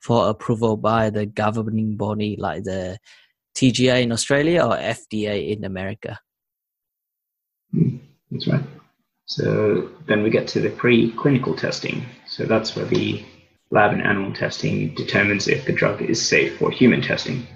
for 0.00 0.28
approval 0.28 0.76
by 0.76 1.10
the 1.10 1.26
governing 1.26 1.96
body 1.96 2.36
like 2.38 2.64
the 2.64 2.98
TGA 3.56 4.02
in 4.02 4.12
Australia 4.12 4.62
or 4.62 4.76
FDA 4.76 5.56
in 5.56 5.64
America. 5.64 6.18
Mm, 7.74 8.00
That's 8.30 8.46
right. 8.46 8.62
So 9.26 9.90
then 10.06 10.22
we 10.22 10.30
get 10.30 10.46
to 10.48 10.60
the 10.60 10.70
preclinical 10.70 11.56
testing. 11.56 12.04
So 12.26 12.44
that's 12.44 12.76
where 12.76 12.84
the 12.84 13.24
lab 13.70 13.92
and 13.92 14.02
animal 14.02 14.32
testing 14.32 14.94
determines 14.94 15.48
if 15.48 15.64
the 15.64 15.72
drug 15.72 16.02
is 16.02 16.26
safe 16.26 16.58
for 16.58 16.70
human 16.70 17.00
testing. 17.00 17.46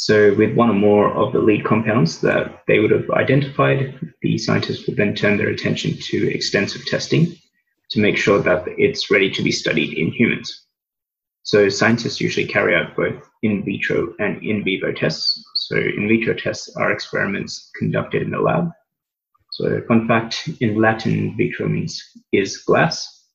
So 0.00 0.32
with 0.34 0.54
one 0.54 0.70
or 0.70 0.74
more 0.74 1.12
of 1.12 1.32
the 1.32 1.40
lead 1.40 1.64
compounds 1.64 2.20
that 2.20 2.62
they 2.68 2.78
would 2.78 2.92
have 2.92 3.10
identified, 3.10 3.98
the 4.22 4.38
scientists 4.38 4.86
would 4.86 4.96
then 4.96 5.12
turn 5.12 5.36
their 5.36 5.48
attention 5.48 5.98
to 5.98 6.32
extensive 6.32 6.86
testing 6.86 7.34
to 7.90 8.00
make 8.00 8.16
sure 8.16 8.38
that 8.40 8.64
it's 8.78 9.10
ready 9.10 9.28
to 9.28 9.42
be 9.42 9.50
studied 9.50 9.98
in 9.98 10.12
humans. 10.12 10.66
So 11.42 11.68
scientists 11.68 12.20
usually 12.20 12.46
carry 12.46 12.76
out 12.76 12.94
both 12.94 13.28
in 13.42 13.64
vitro 13.64 14.14
and 14.20 14.40
in 14.40 14.62
vivo 14.62 14.92
tests. 14.92 15.44
So 15.56 15.74
in 15.74 16.06
vitro 16.06 16.34
tests 16.34 16.76
are 16.76 16.92
experiments 16.92 17.68
conducted 17.76 18.22
in 18.22 18.30
the 18.30 18.38
lab. 18.38 18.70
So 19.50 19.82
fun 19.88 20.06
fact, 20.06 20.48
in 20.60 20.80
Latin, 20.80 21.36
vitro 21.36 21.66
means 21.68 22.00
is 22.30 22.58
glass, 22.58 23.26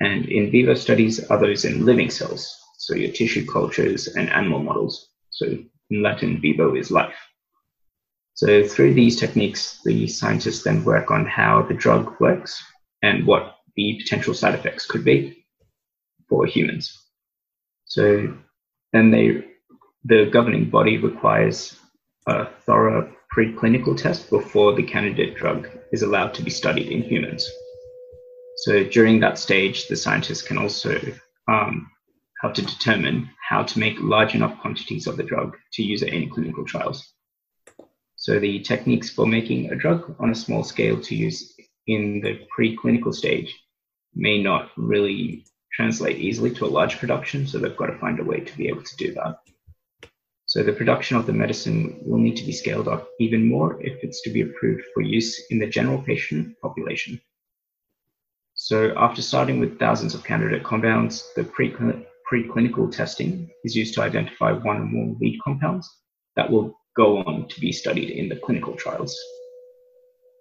and 0.00 0.26
in 0.26 0.50
vivo 0.50 0.74
studies 0.74 1.24
are 1.30 1.38
those 1.38 1.64
in 1.64 1.86
living 1.86 2.10
cells, 2.10 2.54
so 2.76 2.94
your 2.94 3.10
tissue 3.10 3.46
cultures 3.46 4.06
and 4.08 4.28
animal 4.28 4.62
models. 4.62 5.08
So 5.30 5.46
in 5.90 6.02
Latin, 6.02 6.40
vivo 6.40 6.74
is 6.74 6.90
life. 6.90 7.14
So 8.34 8.66
through 8.66 8.94
these 8.94 9.16
techniques, 9.16 9.80
the 9.84 10.06
scientists 10.08 10.64
then 10.64 10.84
work 10.84 11.10
on 11.10 11.24
how 11.24 11.62
the 11.62 11.74
drug 11.74 12.18
works 12.20 12.62
and 13.02 13.26
what 13.26 13.56
the 13.76 14.00
potential 14.02 14.34
side 14.34 14.54
effects 14.54 14.86
could 14.86 15.04
be 15.04 15.44
for 16.28 16.46
humans. 16.46 17.00
So 17.84 18.34
then 18.92 19.10
they, 19.10 19.44
the 20.04 20.26
governing 20.30 20.70
body 20.70 20.98
requires 20.98 21.78
a 22.26 22.46
thorough 22.46 23.12
preclinical 23.34 23.96
test 23.96 24.30
before 24.30 24.74
the 24.74 24.82
candidate 24.82 25.36
drug 25.36 25.68
is 25.92 26.02
allowed 26.02 26.34
to 26.34 26.42
be 26.42 26.50
studied 26.50 26.88
in 26.88 27.02
humans. 27.02 27.48
So 28.58 28.84
during 28.84 29.20
that 29.20 29.38
stage, 29.38 29.88
the 29.88 29.96
scientists 29.96 30.42
can 30.42 30.58
also 30.58 30.98
um, 31.48 31.90
help 32.40 32.54
to 32.54 32.62
determine 32.62 33.28
how 33.54 33.62
to 33.62 33.78
make 33.78 33.96
large 34.00 34.34
enough 34.34 34.58
quantities 34.60 35.06
of 35.06 35.16
the 35.16 35.22
drug 35.22 35.56
to 35.72 35.80
use 35.84 36.02
it 36.02 36.12
in 36.12 36.28
clinical 36.28 36.64
trials. 36.64 37.12
So 38.16 38.40
the 38.40 38.58
techniques 38.70 39.10
for 39.10 39.26
making 39.28 39.70
a 39.70 39.76
drug 39.76 40.16
on 40.18 40.30
a 40.30 40.42
small 40.44 40.64
scale 40.64 41.00
to 41.00 41.14
use 41.14 41.54
in 41.86 42.20
the 42.20 42.40
preclinical 42.52 43.14
stage 43.14 43.50
may 44.12 44.42
not 44.42 44.72
really 44.76 45.44
translate 45.72 46.18
easily 46.18 46.50
to 46.54 46.64
a 46.64 46.74
large 46.78 46.98
production, 46.98 47.46
so 47.46 47.58
they've 47.58 47.76
got 47.76 47.86
to 47.86 47.98
find 47.98 48.18
a 48.18 48.24
way 48.24 48.40
to 48.40 48.56
be 48.56 48.66
able 48.66 48.82
to 48.82 48.96
do 48.96 49.14
that. 49.14 49.36
So 50.46 50.64
the 50.64 50.72
production 50.80 51.16
of 51.16 51.26
the 51.26 51.32
medicine 51.32 52.00
will 52.04 52.18
need 52.18 52.36
to 52.38 52.46
be 52.50 52.60
scaled 52.62 52.88
up 52.88 53.08
even 53.20 53.48
more 53.48 53.80
if 53.80 54.02
it's 54.02 54.22
to 54.22 54.30
be 54.30 54.40
approved 54.40 54.82
for 54.92 55.02
use 55.02 55.30
in 55.50 55.60
the 55.60 55.68
general 55.68 56.02
patient 56.02 56.56
population. 56.60 57.20
So 58.54 58.94
after 58.96 59.22
starting 59.22 59.60
with 59.60 59.78
thousands 59.78 60.12
of 60.14 60.24
candidate 60.24 60.64
compounds, 60.64 61.30
the 61.36 61.44
preclinical 61.44 62.04
preclinical 62.30 62.90
testing 62.90 63.50
is 63.64 63.76
used 63.76 63.94
to 63.94 64.02
identify 64.02 64.52
one 64.52 64.78
or 64.78 64.84
more 64.84 65.16
lead 65.20 65.38
compounds 65.44 65.88
that 66.36 66.50
will 66.50 66.74
go 66.96 67.18
on 67.18 67.48
to 67.48 67.60
be 67.60 67.72
studied 67.72 68.10
in 68.10 68.28
the 68.28 68.36
clinical 68.36 68.74
trials. 68.74 69.16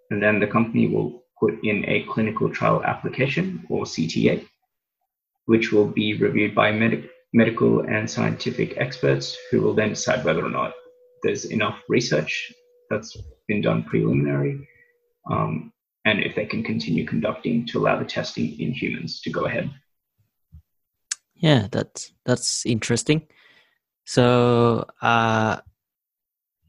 And 0.10 0.22
then 0.22 0.40
the 0.40 0.48
company 0.48 0.88
will 0.88 1.24
put 1.40 1.63
in 1.63 1.84
a 1.90 2.06
clinical 2.10 2.50
trial 2.50 2.84
application 2.84 3.66
or 3.70 3.84
CTA, 3.84 4.46
which 5.46 5.72
will 5.72 5.88
be 5.88 6.18
reviewed 6.18 6.54
by 6.56 6.72
medic- 6.72 7.10
medical 7.34 7.82
and 7.82 8.10
scientific 8.10 8.78
experts 8.78 9.38
who 9.50 9.62
will 9.62 9.74
then 9.74 9.90
decide 9.90 10.24
whether 10.24 10.46
or 10.46 10.50
not 10.50 10.74
there's 11.24 11.46
enough 11.46 11.82
research 11.90 12.54
that's 12.90 13.18
been 13.48 13.62
done 13.62 13.84
preliminary 13.84 14.68
um, 15.32 15.72
and 16.06 16.20
if 16.20 16.36
they 16.36 16.46
can 16.46 16.63
continue 16.63 17.06
conducting 17.06 17.66
to 17.68 17.80
allow 17.80 17.98
the 17.98 18.06
testing 18.06 18.60
in 18.60 18.72
humans 18.72 19.22
to 19.22 19.30
go 19.30 19.46
ahead. 19.46 19.72
Yeah, 21.43 21.67
that's 21.69 22.13
that's 22.23 22.65
interesting. 22.65 23.27
So, 24.05 24.85
uh, 25.01 25.57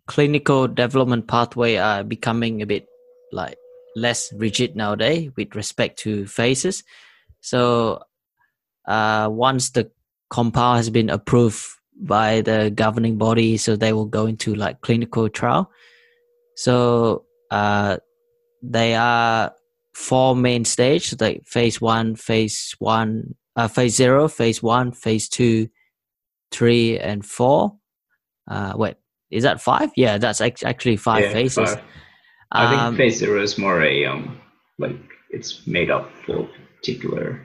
clinical 0.08 0.66
development 0.66 1.28
pathway 1.28 1.76
are 1.76 2.02
becoming 2.02 2.60
a 2.60 2.66
bit 2.66 2.86
like 3.30 3.56
less 3.94 4.32
rigid 4.32 4.74
nowadays 4.74 5.30
with 5.36 5.54
respect 5.54 6.00
to 6.00 6.26
phases. 6.26 6.82
So, 7.40 8.02
uh, 8.88 9.28
once 9.30 9.70
the 9.70 9.92
compound 10.28 10.78
has 10.78 10.90
been 10.90 11.08
approved 11.08 11.64
by 11.96 12.40
the 12.40 12.72
governing 12.74 13.16
body, 13.16 13.56
so 13.58 13.76
they 13.76 13.92
will 13.92 14.06
go 14.06 14.26
into 14.26 14.56
like 14.56 14.80
clinical 14.80 15.28
trial. 15.28 15.70
So, 16.56 17.26
uh, 17.52 17.98
they 18.60 18.96
are 18.96 19.54
four 19.94 20.34
main 20.34 20.64
stages 20.64 21.20
like 21.20 21.46
phase 21.46 21.80
one 21.80 22.16
phase 22.16 22.74
one 22.80 23.36
uh, 23.56 23.68
phase 23.68 23.94
zero 23.94 24.28
phase 24.28 24.62
one 24.62 24.92
phase 24.92 25.28
two 25.28 25.68
three 26.50 26.99
and 26.99 27.25
four 27.25 27.76
uh 28.50 28.73
wait 28.76 28.96
is 29.30 29.42
that 29.42 29.61
five 29.61 29.90
yeah 29.96 30.18
that's 30.18 30.40
actually 30.40 30.96
five 30.96 31.25
Yeah, 31.25 31.32
phases 31.32 31.70
five. 31.70 31.82
I 32.52 32.68
think 32.68 32.80
Um, 32.80 32.96
phase 32.96 33.18
zero 33.18 33.42
is 33.42 33.58
more 33.58 33.82
a 33.82 34.04
um 34.04 34.38
like 34.78 34.96
it's 35.30 35.66
made 35.66 35.90
up 35.90 36.11
for 36.25 36.49
particular 36.76 37.44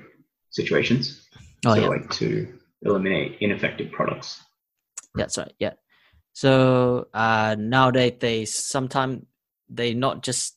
situations. 0.52 1.28
oh 1.66 1.74
so 1.76 1.82
yeah 1.82 1.88
like 1.88 2.10
to 2.12 2.48
eliminate 2.84 3.38
ineffective 3.42 3.92
products. 3.92 4.40
That's 5.16 5.38
right. 5.38 5.52
Yeah. 5.60 5.74
So 6.34 7.08
uh, 7.14 7.56
nowadays 7.58 8.14
they 8.20 8.46
sometimes 8.46 9.26
they 9.68 9.94
not 9.94 10.22
just 10.24 10.56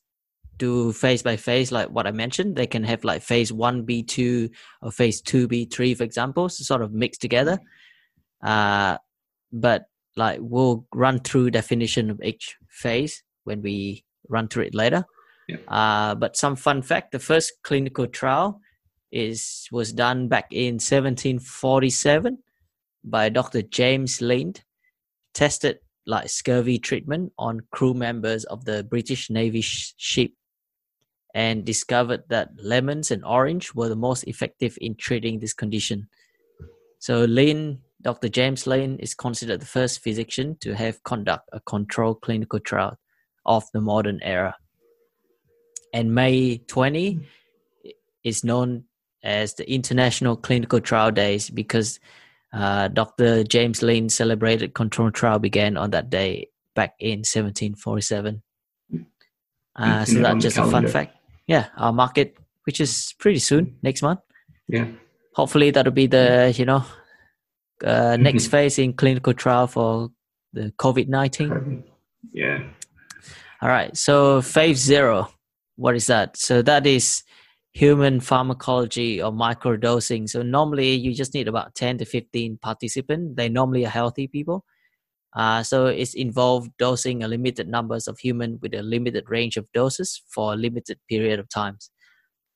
do 0.59 0.93
phase 0.93 1.23
by 1.23 1.37
phase 1.37 1.73
like 1.73 1.89
what 1.89 2.07
I 2.07 2.13
mentioned. 2.13 2.57
They 2.57 2.67
can 2.67 2.85
have 2.85 3.05
like 3.05 3.23
phase 3.23 3.53
one 3.53 3.85
B 3.85 4.03
two 4.03 4.51
or 4.81 4.91
phase 4.91 5.21
two 5.21 5.49
B 5.49 5.65
three, 5.65 5.95
for 5.95 6.05
example, 6.05 6.49
so 6.49 6.63
sort 6.65 6.83
of 6.83 6.93
mixed 6.93 7.21
together. 7.21 7.59
Uh, 8.43 8.99
but 9.53 9.85
like 10.17 10.39
we'll 10.41 10.87
run 10.95 11.21
through 11.21 11.51
definition 11.51 12.11
of 12.11 12.21
each 12.23 12.57
phase 12.69 13.23
when 13.45 13.63
we 13.63 14.05
run 14.29 14.49
through 14.49 14.65
it 14.65 14.75
later. 14.75 15.05
Yeah. 15.49 15.57
Uh, 15.69 16.15
but 16.15 16.37
some 16.37 16.57
fun 16.57 16.83
fact: 16.83 17.13
the 17.13 17.19
first 17.19 17.53
clinical 17.63 18.07
trial 18.07 18.61
is 19.11 19.69
was 19.71 19.93
done 19.93 20.29
back 20.29 20.47
in 20.51 20.75
1747 20.75 22.39
by 23.05 23.29
Dr. 23.29 23.63
James 23.63 24.23
Lind, 24.23 24.63
tested 25.35 25.79
like 26.07 26.29
scurvy 26.29 26.79
treatment 26.79 27.33
on 27.39 27.61
crew 27.71 27.95
members 27.95 28.45
of 28.45 28.65
the 28.65 28.83
British 28.83 29.31
Navy 29.31 29.61
sh- 29.61 29.95
ship 29.97 30.33
and 31.35 31.65
discovered 31.65 32.25
that 32.29 32.51
lemons 32.63 33.11
and 33.11 33.25
orange 33.25 33.75
were 33.75 33.89
the 33.89 33.97
most 33.97 34.25
effective 34.25 34.77
in 34.81 34.95
treating 34.95 35.39
this 35.39 35.55
condition. 35.55 36.09
So 36.99 37.25
Lin, 37.25 37.81
Dr. 38.03 38.29
James 38.29 38.67
Lane, 38.67 38.99
is 38.99 39.15
considered 39.15 39.61
the 39.61 39.67
first 39.67 40.03
physician 40.03 40.57
to 40.61 40.75
have 40.75 41.03
conduct 41.05 41.49
a 41.53 41.61
controlled 41.61 42.21
clinical 42.21 42.61
trial 42.61 42.99
of 43.47 43.65
the 43.73 43.81
modern 43.81 44.21
era. 44.23 44.57
And 45.95 46.15
May 46.15 46.59
20 46.59 47.21
is 48.25 48.45
known 48.45 48.85
as 49.23 49.55
the 49.55 49.71
International 49.71 50.37
Clinical 50.37 50.81
Trial 50.81 51.11
Days 51.11 51.51
because 51.51 52.01
uh, 52.53 52.89
Dr. 52.89 53.45
James 53.45 53.83
Lane 53.83 54.09
celebrated 54.09 54.75
control 54.75 55.11
trial 55.11 55.39
began 55.39 55.77
on 55.77 55.91
that 55.91 56.11
day 56.11 56.49
back 56.75 56.95
in 56.99 57.21
1747. 57.21 58.43
Uh, 59.75 60.05
so 60.05 60.13
Isn't 60.13 60.19
it 60.19 60.27
on 60.27 60.39
that's 60.39 60.43
just 60.43 60.59
a 60.59 60.71
fun 60.71 60.87
fact. 60.87 61.17
Yeah, 61.47 61.67
our 61.77 61.93
market, 61.93 62.37
which 62.65 62.81
is 62.81 63.15
pretty 63.19 63.39
soon, 63.41 63.77
next 63.83 64.03
month. 64.03 64.21
Yeah. 64.69 64.87
Hopefully 65.35 65.71
that'll 65.71 65.93
be 65.93 66.07
the 66.07 66.53
you 66.57 66.65
know 66.65 66.85
uh, 67.85 68.17
next 68.17 68.47
Mhm. 68.47 68.51
phase 68.51 68.79
in 68.79 68.93
clinical 68.93 69.35
trial 69.35 69.67
for 69.67 70.11
the 70.53 70.73
COVID 70.79 71.09
nineteen. 71.09 71.85
Yeah. 72.33 72.69
All 73.61 73.69
right. 73.69 73.97
So 73.97 74.43
phase 74.43 74.79
zero, 74.79 75.29
what 75.77 75.95
is 75.97 76.07
that? 76.07 76.37
So 76.37 76.63
that 76.63 76.87
is 76.87 77.23
human 77.73 78.21
pharmacology 78.21 79.23
or 79.23 79.33
microdosing. 79.33 80.29
So 80.29 80.43
normally 80.43 80.95
you 80.95 81.15
just 81.15 81.33
need 81.33 81.49
about 81.49 81.75
10 81.75 81.99
to 81.99 82.05
15 82.05 82.59
participants. 82.59 83.35
They 83.37 83.49
normally 83.49 83.87
are 83.87 83.89
healthy 83.91 84.27
people. 84.29 84.65
Uh, 85.35 85.63
so 85.63 85.87
it's 85.87 86.15
involved 86.15 86.71
dosing 86.79 87.23
a 87.23 87.29
limited 87.29 87.67
numbers 87.67 88.07
of 88.07 88.19
human 88.19 88.59
with 88.61 88.75
a 88.75 88.83
limited 88.83 89.25
range 89.29 89.57
of 89.57 89.67
doses 89.73 90.23
for 90.29 90.53
a 90.53 90.57
limited 90.57 90.99
period 91.09 91.39
of 91.39 91.49
times. 91.49 91.91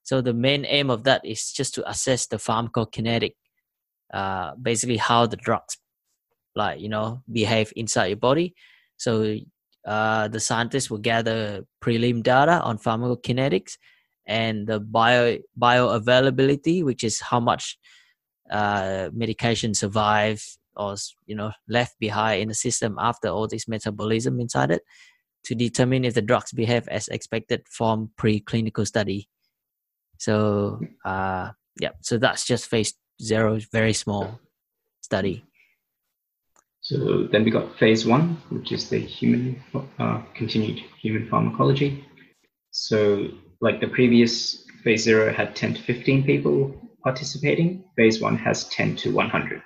So 0.03 0.21
the 0.21 0.35
main 0.35 0.65
aim 0.67 0.91
of 0.91 1.05
that 1.05 1.25
is 1.25 1.53
just 1.53 1.75
to 1.75 1.89
assess 1.89 2.27
the 2.27 2.37
pharmacokinetic, 2.37 3.33
uh, 4.13 4.55
basically 4.61 4.99
how 4.99 5.27
the 5.27 5.37
drugs, 5.37 5.79
like 6.55 6.81
you 6.81 6.89
know, 6.89 7.23
behave 7.33 7.73
inside 7.77 8.07
your 8.07 8.19
body. 8.19 8.55
So 8.99 9.37
uh, 9.87 10.29
the 10.29 10.41
scientists 10.41 10.91
will 10.91 10.99
gather 10.99 11.65
prelim 11.83 12.23
data 12.23 12.61
on 12.61 12.79
pharmacokinetics 12.79 13.79
and 14.27 14.67
the 14.67 14.81
bio 14.81 15.39
bioavailability, 15.59 16.85
which 16.85 17.05
is 17.05 17.21
how 17.21 17.41
much 17.41 17.79
uh, 18.51 19.09
medication 19.13 19.75
survives 19.75 20.59
or 20.77 20.97
you 21.27 21.35
know 21.35 21.53
left 21.69 21.99
behind 21.99 22.43
in 22.43 22.49
the 22.49 22.55
system 22.55 22.97
after 22.99 23.29
all 23.29 23.49
this 23.49 23.69
metabolism 23.69 24.41
inside 24.41 24.71
it, 24.71 24.83
to 25.45 25.55
determine 25.55 26.05
if 26.05 26.15
the 26.15 26.23
drugs 26.23 26.53
behave 26.53 26.89
as 26.89 27.09
expected 27.09 27.63
from 27.71 28.11
preclinical 28.19 28.87
study. 28.87 29.29
So 30.19 30.81
uh, 31.05 31.51
yeah, 31.81 31.93
so 32.01 32.19
that's 32.19 32.45
just 32.45 32.69
phase 32.69 32.95
zero, 33.23 33.59
very 33.73 33.93
small 33.93 34.41
study. 35.01 35.45
So 36.81 37.29
then 37.33 37.45
we 37.45 37.51
got 37.51 37.77
phase 37.79 38.07
one, 38.07 38.41
which 38.51 38.71
is 38.71 38.89
the 38.89 39.01
human 39.01 39.61
uh, 39.99 40.23
continued 40.35 40.81
human 41.01 41.29
pharmacology. 41.29 42.05
So 42.71 43.29
like 43.61 43.81
the 43.81 43.89
previous 43.89 44.65
phase 44.85 45.03
zero 45.03 45.33
had 45.33 45.57
10 45.57 45.75
to 45.75 45.83
15 45.83 46.25
people 46.25 46.75
participating. 47.03 47.85
Phase 47.97 48.21
one 48.21 48.37
has 48.39 48.69
10 48.69 48.97
to 48.97 49.13
100. 49.13 49.63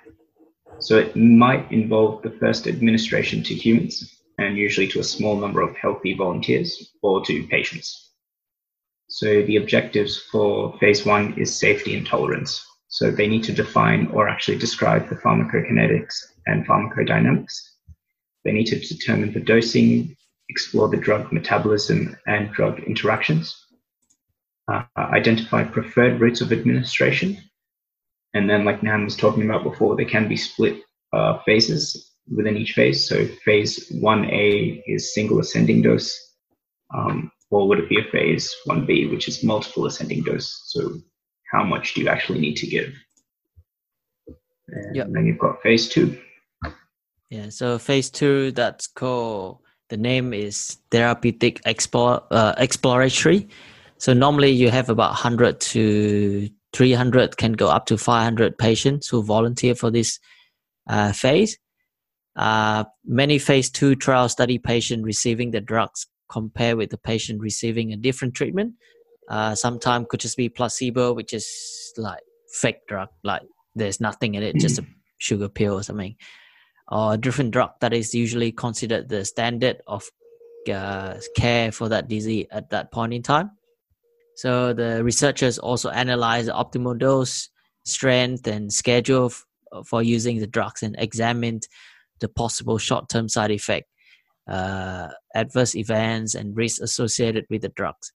So 0.81 0.97
it 0.97 1.15
might 1.15 1.71
involve 1.71 2.23
the 2.23 2.31
first 2.31 2.65
administration 2.65 3.43
to 3.43 3.53
humans 3.53 4.19
and 4.39 4.57
usually 4.57 4.87
to 4.87 4.99
a 4.99 5.03
small 5.03 5.35
number 5.35 5.61
of 5.61 5.75
healthy 5.75 6.15
volunteers 6.15 6.91
or 7.03 7.23
to 7.25 7.47
patients. 7.47 8.09
So 9.07 9.43
the 9.43 9.57
objectives 9.57 10.17
for 10.31 10.75
phase 10.79 11.05
one 11.05 11.37
is 11.37 11.55
safety 11.55 11.95
and 11.95 12.05
tolerance. 12.05 12.65
So 12.87 13.11
they 13.11 13.27
need 13.27 13.43
to 13.43 13.53
define 13.53 14.07
or 14.07 14.27
actually 14.27 14.57
describe 14.57 15.07
the 15.07 15.15
pharmacokinetics 15.15 16.15
and 16.47 16.67
pharmacodynamics. 16.67 17.53
They 18.43 18.51
need 18.51 18.65
to 18.67 18.79
determine 18.79 19.33
the 19.33 19.39
dosing, 19.39 20.15
explore 20.49 20.89
the 20.89 20.97
drug 20.97 21.31
metabolism 21.31 22.17
and 22.25 22.51
drug 22.51 22.79
interactions, 22.79 23.55
uh, 24.67 24.83
identify 24.97 25.63
preferred 25.63 26.19
routes 26.19 26.41
of 26.41 26.51
administration, 26.51 27.37
and 28.33 28.49
then, 28.49 28.65
like 28.65 28.83
Nan 28.83 29.03
was 29.03 29.15
talking 29.15 29.43
about 29.43 29.63
before, 29.63 29.95
there 29.95 30.05
can 30.05 30.27
be 30.27 30.37
split 30.37 30.81
uh, 31.13 31.39
phases 31.45 32.11
within 32.33 32.57
each 32.57 32.73
phase. 32.73 33.07
So 33.07 33.25
phase 33.45 33.89
1A 33.91 34.83
is 34.87 35.13
single 35.13 35.39
ascending 35.39 35.81
dose, 35.81 36.17
um, 36.95 37.31
or 37.49 37.67
would 37.67 37.79
it 37.79 37.89
be 37.89 37.99
a 37.99 38.11
phase 38.11 38.53
1B, 38.67 39.11
which 39.11 39.27
is 39.27 39.43
multiple 39.43 39.85
ascending 39.85 40.23
dose? 40.23 40.61
So 40.67 40.93
how 41.51 41.63
much 41.63 41.93
do 41.93 42.01
you 42.01 42.07
actually 42.07 42.39
need 42.39 42.55
to 42.57 42.67
give? 42.67 42.93
And 44.69 44.95
Yep. 44.95 45.07
then 45.11 45.25
you've 45.25 45.39
got 45.39 45.61
phase 45.61 45.89
two. 45.89 46.17
Yeah, 47.29 47.49
so 47.49 47.77
phase 47.77 48.09
two, 48.09 48.51
that's 48.51 48.87
called 48.87 49.59
the 49.89 49.97
name 49.97 50.33
is 50.33 50.77
therapeutic 50.89 51.59
explore 51.65 52.23
uh, 52.31 52.53
exploratory. 52.57 53.49
So 53.97 54.13
normally 54.13 54.51
you 54.51 54.69
have 54.69 54.89
about 54.89 55.09
100 55.09 55.59
to 55.59 56.49
300, 56.73 57.37
can 57.37 57.53
go 57.53 57.67
up 57.67 57.85
to 57.87 57.97
500 57.97 58.57
patients 58.57 59.07
who 59.07 59.23
volunteer 59.23 59.75
for 59.75 59.91
this 59.91 60.19
uh, 60.87 61.11
phase. 61.11 61.57
Uh, 62.35 62.85
many 63.05 63.37
phase 63.37 63.69
two 63.69 63.95
trial 63.95 64.29
study 64.29 64.57
patient 64.57 65.03
receiving 65.03 65.51
the 65.51 65.61
drugs 65.61 66.07
compare 66.29 66.77
with 66.77 66.89
the 66.89 66.97
patient 66.97 67.41
receiving 67.41 67.91
a 67.91 67.97
different 67.97 68.33
treatment. 68.33 68.73
Uh, 69.29 69.53
Sometimes 69.53 70.07
could 70.09 70.21
just 70.21 70.37
be 70.37 70.49
placebo, 70.49 71.13
which 71.13 71.33
is 71.33 71.47
like 71.97 72.21
fake 72.53 72.87
drug, 72.87 73.09
like 73.23 73.41
there's 73.75 73.99
nothing 73.99 74.35
in 74.35 74.43
it, 74.43 74.55
just 74.57 74.79
a 74.79 74.85
sugar 75.17 75.49
pill 75.49 75.75
or 75.75 75.83
something 75.83 76.15
or 76.91 77.13
a 77.13 77.17
different 77.17 77.51
drug 77.51 77.71
that 77.79 77.93
is 77.93 78.13
usually 78.13 78.51
considered 78.51 79.07
the 79.07 79.23
standard 79.23 79.81
of 79.87 80.03
uh, 80.71 81.15
care 81.35 81.71
for 81.71 81.89
that 81.89 82.07
disease 82.07 82.45
at 82.51 82.69
that 82.69 82.91
point 82.91 83.13
in 83.13 83.23
time. 83.23 83.51
So 84.41 84.73
the 84.73 85.03
researchers 85.03 85.59
also 85.59 85.91
analyze 85.91 86.47
the 86.47 86.53
optimal 86.53 86.97
dose, 86.97 87.49
strength, 87.85 88.47
and 88.47 88.73
schedule 88.73 89.27
f- 89.27 89.45
for 89.85 90.01
using 90.01 90.39
the 90.39 90.47
drugs 90.47 90.81
and 90.81 90.95
examined 90.97 91.67
the 92.21 92.27
possible 92.27 92.79
short-term 92.79 93.29
side 93.29 93.51
effect, 93.51 93.87
uh, 94.49 95.09
adverse 95.35 95.75
events, 95.75 96.33
and 96.33 96.57
risks 96.57 96.79
associated 96.79 97.45
with 97.51 97.61
the 97.61 97.69
drugs. 97.69 98.13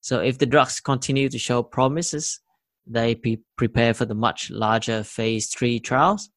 So 0.00 0.18
if 0.18 0.38
the 0.38 0.46
drugs 0.46 0.80
continue 0.80 1.28
to 1.28 1.38
show 1.38 1.62
promises, 1.62 2.40
they 2.84 3.14
pre- 3.14 3.44
prepare 3.56 3.94
for 3.94 4.06
the 4.06 4.20
much 4.26 4.50
larger 4.50 5.04
phase 5.04 5.54
three 5.54 5.78
trials. 5.78 6.30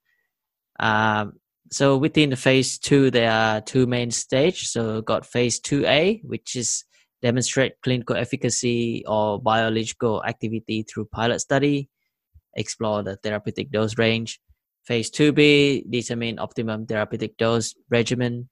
Um, 0.79 1.39
so 1.71 1.97
within 1.97 2.29
the 2.29 2.35
phase 2.35 2.77
two, 2.77 3.09
there 3.09 3.31
are 3.31 3.61
two 3.61 3.87
main 3.87 4.11
stages. 4.11 4.69
So 4.69 5.01
got 5.01 5.25
phase 5.25 5.59
two 5.59 5.87
A, 5.87 6.21
which 6.23 6.55
is 6.55 6.85
demonstrate 7.23 7.81
clinical 7.81 8.15
efficacy 8.15 9.03
or 9.07 9.41
biological 9.41 10.23
activity 10.25 10.83
through 10.83 11.05
pilot 11.05 11.39
study, 11.39 11.89
explore 12.55 13.01
the 13.01 13.15
therapeutic 13.15 13.71
dose 13.71 13.97
range. 13.97 14.39
Phase 14.85 15.09
two 15.09 15.31
B 15.31 15.85
determine 15.89 16.37
optimum 16.37 16.85
therapeutic 16.85 17.37
dose 17.37 17.73
regimen, 17.89 18.49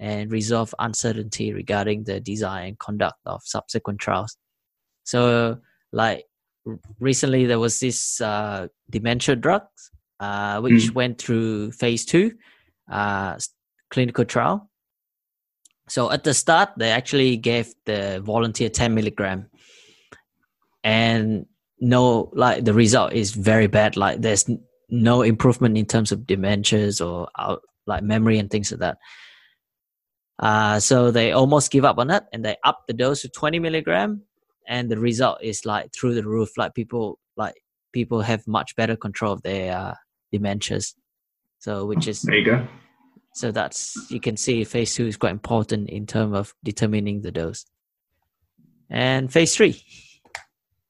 and 0.00 0.32
resolve 0.32 0.74
uncertainty 0.80 1.52
regarding 1.52 2.04
the 2.04 2.18
design 2.18 2.68
and 2.68 2.78
conduct 2.78 3.18
of 3.26 3.40
subsequent 3.44 4.00
trials. 4.00 4.36
So, 5.04 5.58
like 5.92 6.24
recently, 6.98 7.46
there 7.46 7.60
was 7.60 7.78
this 7.78 8.20
uh, 8.20 8.68
dementia 8.90 9.36
drug 9.36 9.62
uh, 10.18 10.60
which 10.60 10.90
mm. 10.90 10.94
went 10.94 11.18
through 11.18 11.72
phase 11.72 12.04
two 12.04 12.32
uh, 12.90 13.38
clinical 13.90 14.24
trial. 14.24 14.68
So 15.88 16.10
at 16.10 16.24
the 16.24 16.34
start, 16.34 16.70
they 16.76 16.90
actually 16.90 17.36
gave 17.36 17.74
the 17.84 18.22
volunteer 18.24 18.70
10 18.70 18.94
milligram, 18.94 19.50
and 20.82 21.46
no, 21.80 22.30
like 22.32 22.64
the 22.64 22.72
result 22.72 23.12
is 23.12 23.32
very 23.32 23.66
bad. 23.66 23.96
Like 23.96 24.22
there's 24.22 24.48
no 24.88 25.22
improvement 25.22 25.76
in 25.76 25.86
terms 25.86 26.12
of 26.12 26.20
dementias 26.20 27.04
or 27.04 27.28
out, 27.38 27.62
like 27.86 28.02
memory 28.02 28.38
and 28.38 28.50
things 28.50 28.70
like 28.70 28.80
that. 28.80 28.98
Uh, 30.38 30.80
so 30.80 31.10
they 31.10 31.32
almost 31.32 31.70
give 31.70 31.84
up 31.84 31.98
on 31.98 32.08
that 32.08 32.26
and 32.32 32.44
they 32.44 32.56
up 32.64 32.84
the 32.86 32.92
dose 32.92 33.22
to 33.22 33.28
20 33.28 33.58
milligram. 33.58 34.22
And 34.66 34.90
the 34.90 34.98
result 34.98 35.38
is 35.42 35.66
like 35.66 35.92
through 35.92 36.14
the 36.14 36.26
roof. 36.26 36.56
Like 36.56 36.74
people 36.74 37.18
like 37.36 37.54
people 37.92 38.22
have 38.22 38.46
much 38.46 38.74
better 38.76 38.96
control 38.96 39.32
of 39.32 39.42
their 39.42 39.76
uh, 39.76 39.94
dementias. 40.32 40.94
So 41.58 41.84
which 41.84 42.08
is 42.08 42.22
there 42.22 42.36
you 42.36 42.44
go 42.44 42.66
so 43.34 43.50
that's 43.50 43.96
you 44.10 44.20
can 44.20 44.36
see 44.36 44.64
phase 44.64 44.94
two 44.94 45.06
is 45.06 45.16
quite 45.16 45.32
important 45.32 45.88
in 45.90 46.06
terms 46.06 46.34
of 46.34 46.54
determining 46.64 47.20
the 47.20 47.30
dose 47.30 47.66
and 48.90 49.32
phase 49.32 49.54
three 49.54 49.82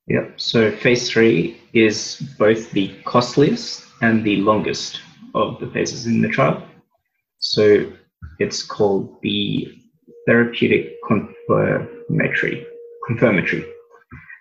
yep 0.06 0.32
so 0.36 0.70
phase 0.70 1.10
three 1.10 1.60
is 1.72 2.22
both 2.38 2.70
the 2.72 2.94
costliest 3.04 3.84
and 4.02 4.24
the 4.24 4.36
longest 4.36 5.00
of 5.34 5.58
the 5.60 5.66
phases 5.68 6.06
in 6.06 6.20
the 6.20 6.28
trial 6.28 6.62
so 7.38 7.90
it's 8.38 8.62
called 8.62 9.18
the 9.22 9.68
therapeutic 10.26 10.96
confirmatory. 11.06 12.66
confirmatory. 13.06 13.64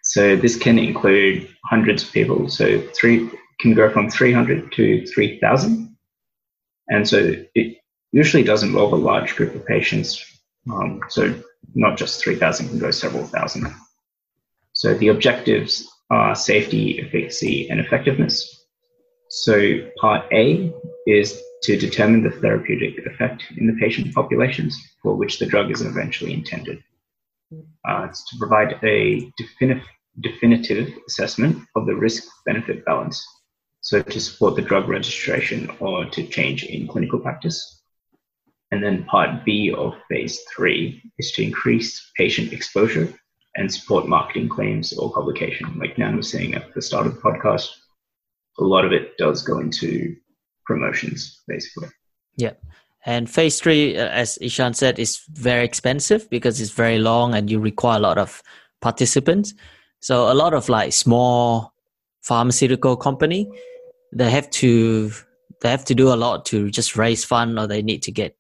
So 0.04 0.36
this 0.36 0.56
can 0.56 0.80
include 0.80 1.50
hundreds 1.66 2.04
of 2.04 2.12
people. 2.12 2.50
So 2.50 2.82
three 2.94 3.30
can 3.60 3.74
go 3.74 3.89
from 3.89 4.10
300 4.10 4.72
to 4.74 5.06
3,000. 5.06 5.96
And 6.89 7.08
so 7.08 7.34
it 7.56 7.78
usually 8.13 8.43
does 8.43 8.63
involve 8.63 8.93
a 8.93 8.95
large 8.95 9.36
group 9.36 9.54
of 9.56 9.65
patients. 9.65 10.23
Um, 10.71 11.02
so 11.10 11.36
not 11.76 11.97
just 11.97 12.23
3,000 12.23 12.69
can 12.69 12.80
go 12.80 12.91
several 12.91 13.26
thousand. 13.26 13.73
So 14.73 14.93
the 14.93 15.10
objectives 15.10 15.89
are 16.10 16.36
safety, 16.36 17.02
efficacy, 17.02 17.69
and 17.69 17.80
effectiveness. 17.80 18.65
So 19.30 19.89
part 19.99 20.32
A 20.32 20.71
is 21.08 21.41
to 21.63 21.76
determine 21.76 22.23
the 22.23 22.30
therapeutic 22.30 23.04
effect 23.06 23.45
in 23.58 23.65
the 23.65 23.73
patient 23.80 24.13
populations 24.13 24.80
for 25.02 25.15
which 25.15 25.39
the 25.39 25.45
drug 25.45 25.71
is 25.71 25.82
eventually 25.82 26.34
intended. 26.34 26.84
Uh, 27.88 28.08
it's 28.10 28.30
to 28.30 28.38
provide 28.38 28.80
a 28.84 29.32
definitive, 29.38 29.84
definitive 30.21 30.93
assessment 31.08 31.58
of 31.76 31.88
the 31.88 31.95
risk 31.95 32.23
benefit 32.45 32.86
balance, 32.86 33.26
so 33.82 34.02
to 34.02 34.19
support 34.19 34.56
the 34.56 34.62
drug 34.62 34.88
registration 34.88 35.69
or 35.80 36.06
to 36.06 36.28
change 36.28 36.63
in 36.63 36.88
clinical 36.88 37.19
practice. 37.19 37.83
And 38.74 38.84
then 38.84 39.04
part 39.04 39.46
B 39.46 39.72
of 39.72 39.94
phase 40.10 40.40
three 40.52 41.00
is 41.20 41.32
to 41.34 41.44
increase 41.44 42.12
patient 42.18 42.52
exposure 42.52 43.08
and 43.56 43.72
support 43.72 44.08
marketing 44.08 44.50
claims 44.50 44.98
or 44.98 45.14
publication. 45.14 45.78
Like 45.78 45.96
Nan 46.00 46.18
was 46.18 46.32
saying 46.32 46.56
at 46.56 46.74
the 46.74 46.82
start 46.82 47.06
of 47.06 47.14
the 47.14 47.22
podcast, 47.22 47.70
a 48.58 48.64
lot 48.64 48.84
of 48.84 48.92
it 48.92 49.16
does 49.20 49.44
go 49.44 49.60
into 49.60 50.16
promotions, 50.66 51.44
basically. 51.48 51.90
Yeah. 52.36 52.54
And 53.06 53.30
phase 53.30 53.62
three, 53.62 53.96
uh, 53.96 54.08
as 54.08 54.40
Ishan 54.42 54.74
said, 54.74 54.98
is 54.98 55.22
very 55.30 55.64
expensive 55.64 56.28
because 56.32 56.60
it's 56.60 56.72
very 56.72 56.98
long 56.98 57.36
and 57.36 57.52
you 57.52 57.60
require 57.60 57.98
a 57.98 58.02
lot 58.02 58.18
of 58.18 58.42
participants. 58.82 59.54
So 60.00 60.32
a 60.32 60.34
lot 60.34 60.56
of 60.56 60.68
like 60.68 60.94
small 60.94 61.76
pharmaceutical 62.24 62.98
company, 62.98 63.52
they 64.12 64.32
have 64.32 64.50
to 64.62 65.12
they 65.62 65.70
have 65.70 65.86
to 65.86 65.94
do 65.94 66.12
a 66.12 66.16
lot 66.16 66.46
to 66.46 66.72
just 66.72 66.98
raise 66.98 67.24
fund 67.24 67.60
or 67.60 67.68
they 67.68 67.84
need 67.84 68.02
to 68.04 68.12
get 68.12 68.36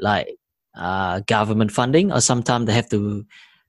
like 0.00 0.36
uh, 0.76 1.20
government 1.20 1.72
funding 1.72 2.12
or 2.12 2.20
sometimes 2.20 2.66
they 2.66 2.72
have 2.72 2.88
to 2.88 3.24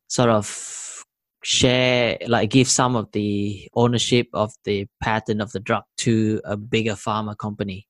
sort 0.07 0.29
of 0.29 1.03
share 1.43 2.17
like 2.27 2.51
give 2.51 2.67
some 2.67 2.95
of 2.95 3.11
the 3.13 3.67
ownership 3.73 4.27
of 4.33 4.53
the 4.63 4.85
patent 5.01 5.41
of 5.41 5.51
the 5.53 5.59
drug 5.59 5.83
to 5.97 6.39
a 6.45 6.55
bigger 6.55 6.93
pharma 6.93 7.35
company 7.35 7.87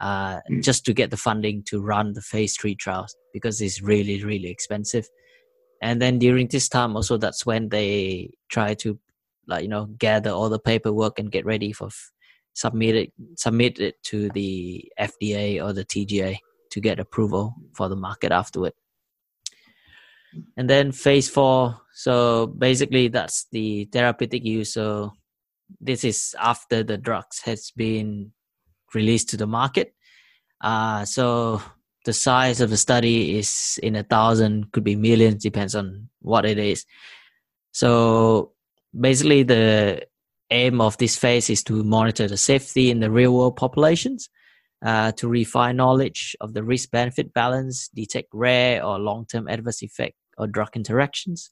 uh, 0.00 0.40
mm. 0.50 0.62
just 0.62 0.86
to 0.86 0.94
get 0.94 1.10
the 1.10 1.16
funding 1.16 1.62
to 1.62 1.82
run 1.82 2.14
the 2.14 2.22
phase 2.22 2.56
three 2.56 2.74
trials 2.74 3.14
because 3.34 3.60
it's 3.60 3.82
really 3.82 4.24
really 4.24 4.48
expensive 4.48 5.06
and 5.82 6.00
then 6.00 6.18
during 6.18 6.48
this 6.48 6.68
time 6.68 6.96
also 6.96 7.18
that's 7.18 7.44
when 7.44 7.68
they 7.68 8.30
try 8.48 8.72
to 8.72 8.98
like 9.46 9.62
you 9.62 9.68
know 9.68 9.84
gather 9.98 10.30
all 10.30 10.48
the 10.48 10.58
paperwork 10.58 11.18
and 11.18 11.30
get 11.30 11.44
ready 11.44 11.72
for 11.72 11.88
f- 11.88 12.10
submit 12.54 12.94
it 12.94 13.12
submit 13.36 13.78
it 13.78 14.02
to 14.02 14.30
the 14.30 14.90
FDA 14.98 15.62
or 15.62 15.74
the 15.74 15.84
TGA 15.84 16.38
to 16.70 16.80
get 16.80 17.00
approval 17.00 17.54
for 17.72 17.88
the 17.88 17.96
market 17.96 18.32
afterward 18.32 18.72
and 20.56 20.70
then 20.70 20.92
phase 20.92 21.28
four 21.28 21.80
so 21.92 22.46
basically 22.46 23.08
that's 23.08 23.46
the 23.52 23.84
therapeutic 23.86 24.44
use 24.44 24.72
so 24.74 25.12
this 25.80 26.04
is 26.04 26.34
after 26.40 26.82
the 26.82 26.96
drugs 26.96 27.40
has 27.40 27.70
been 27.72 28.32
released 28.94 29.28
to 29.30 29.36
the 29.36 29.46
market. 29.46 29.94
Uh, 30.60 31.04
so 31.04 31.62
the 32.04 32.12
size 32.12 32.60
of 32.60 32.70
the 32.70 32.76
study 32.76 33.38
is 33.38 33.78
in 33.82 33.96
a 33.96 34.02
thousand, 34.02 34.72
could 34.72 34.84
be 34.84 34.96
millions, 34.96 35.42
depends 35.42 35.74
on 35.74 36.08
what 36.20 36.44
it 36.44 36.58
is. 36.58 36.86
So 37.72 38.52
basically, 38.98 39.42
the 39.42 40.06
aim 40.50 40.80
of 40.80 40.96
this 40.98 41.16
phase 41.16 41.48
is 41.50 41.62
to 41.64 41.84
monitor 41.84 42.26
the 42.26 42.36
safety 42.36 42.90
in 42.90 43.00
the 43.00 43.10
real 43.10 43.34
world 43.34 43.56
populations, 43.56 44.28
uh, 44.82 45.12
to 45.12 45.28
refine 45.28 45.76
knowledge 45.76 46.36
of 46.40 46.54
the 46.54 46.62
risk 46.62 46.90
benefit 46.90 47.32
balance, 47.34 47.88
detect 47.88 48.28
rare 48.32 48.84
or 48.84 48.98
long 48.98 49.26
term 49.26 49.48
adverse 49.48 49.82
effect 49.82 50.16
or 50.38 50.46
drug 50.46 50.74
interactions, 50.74 51.50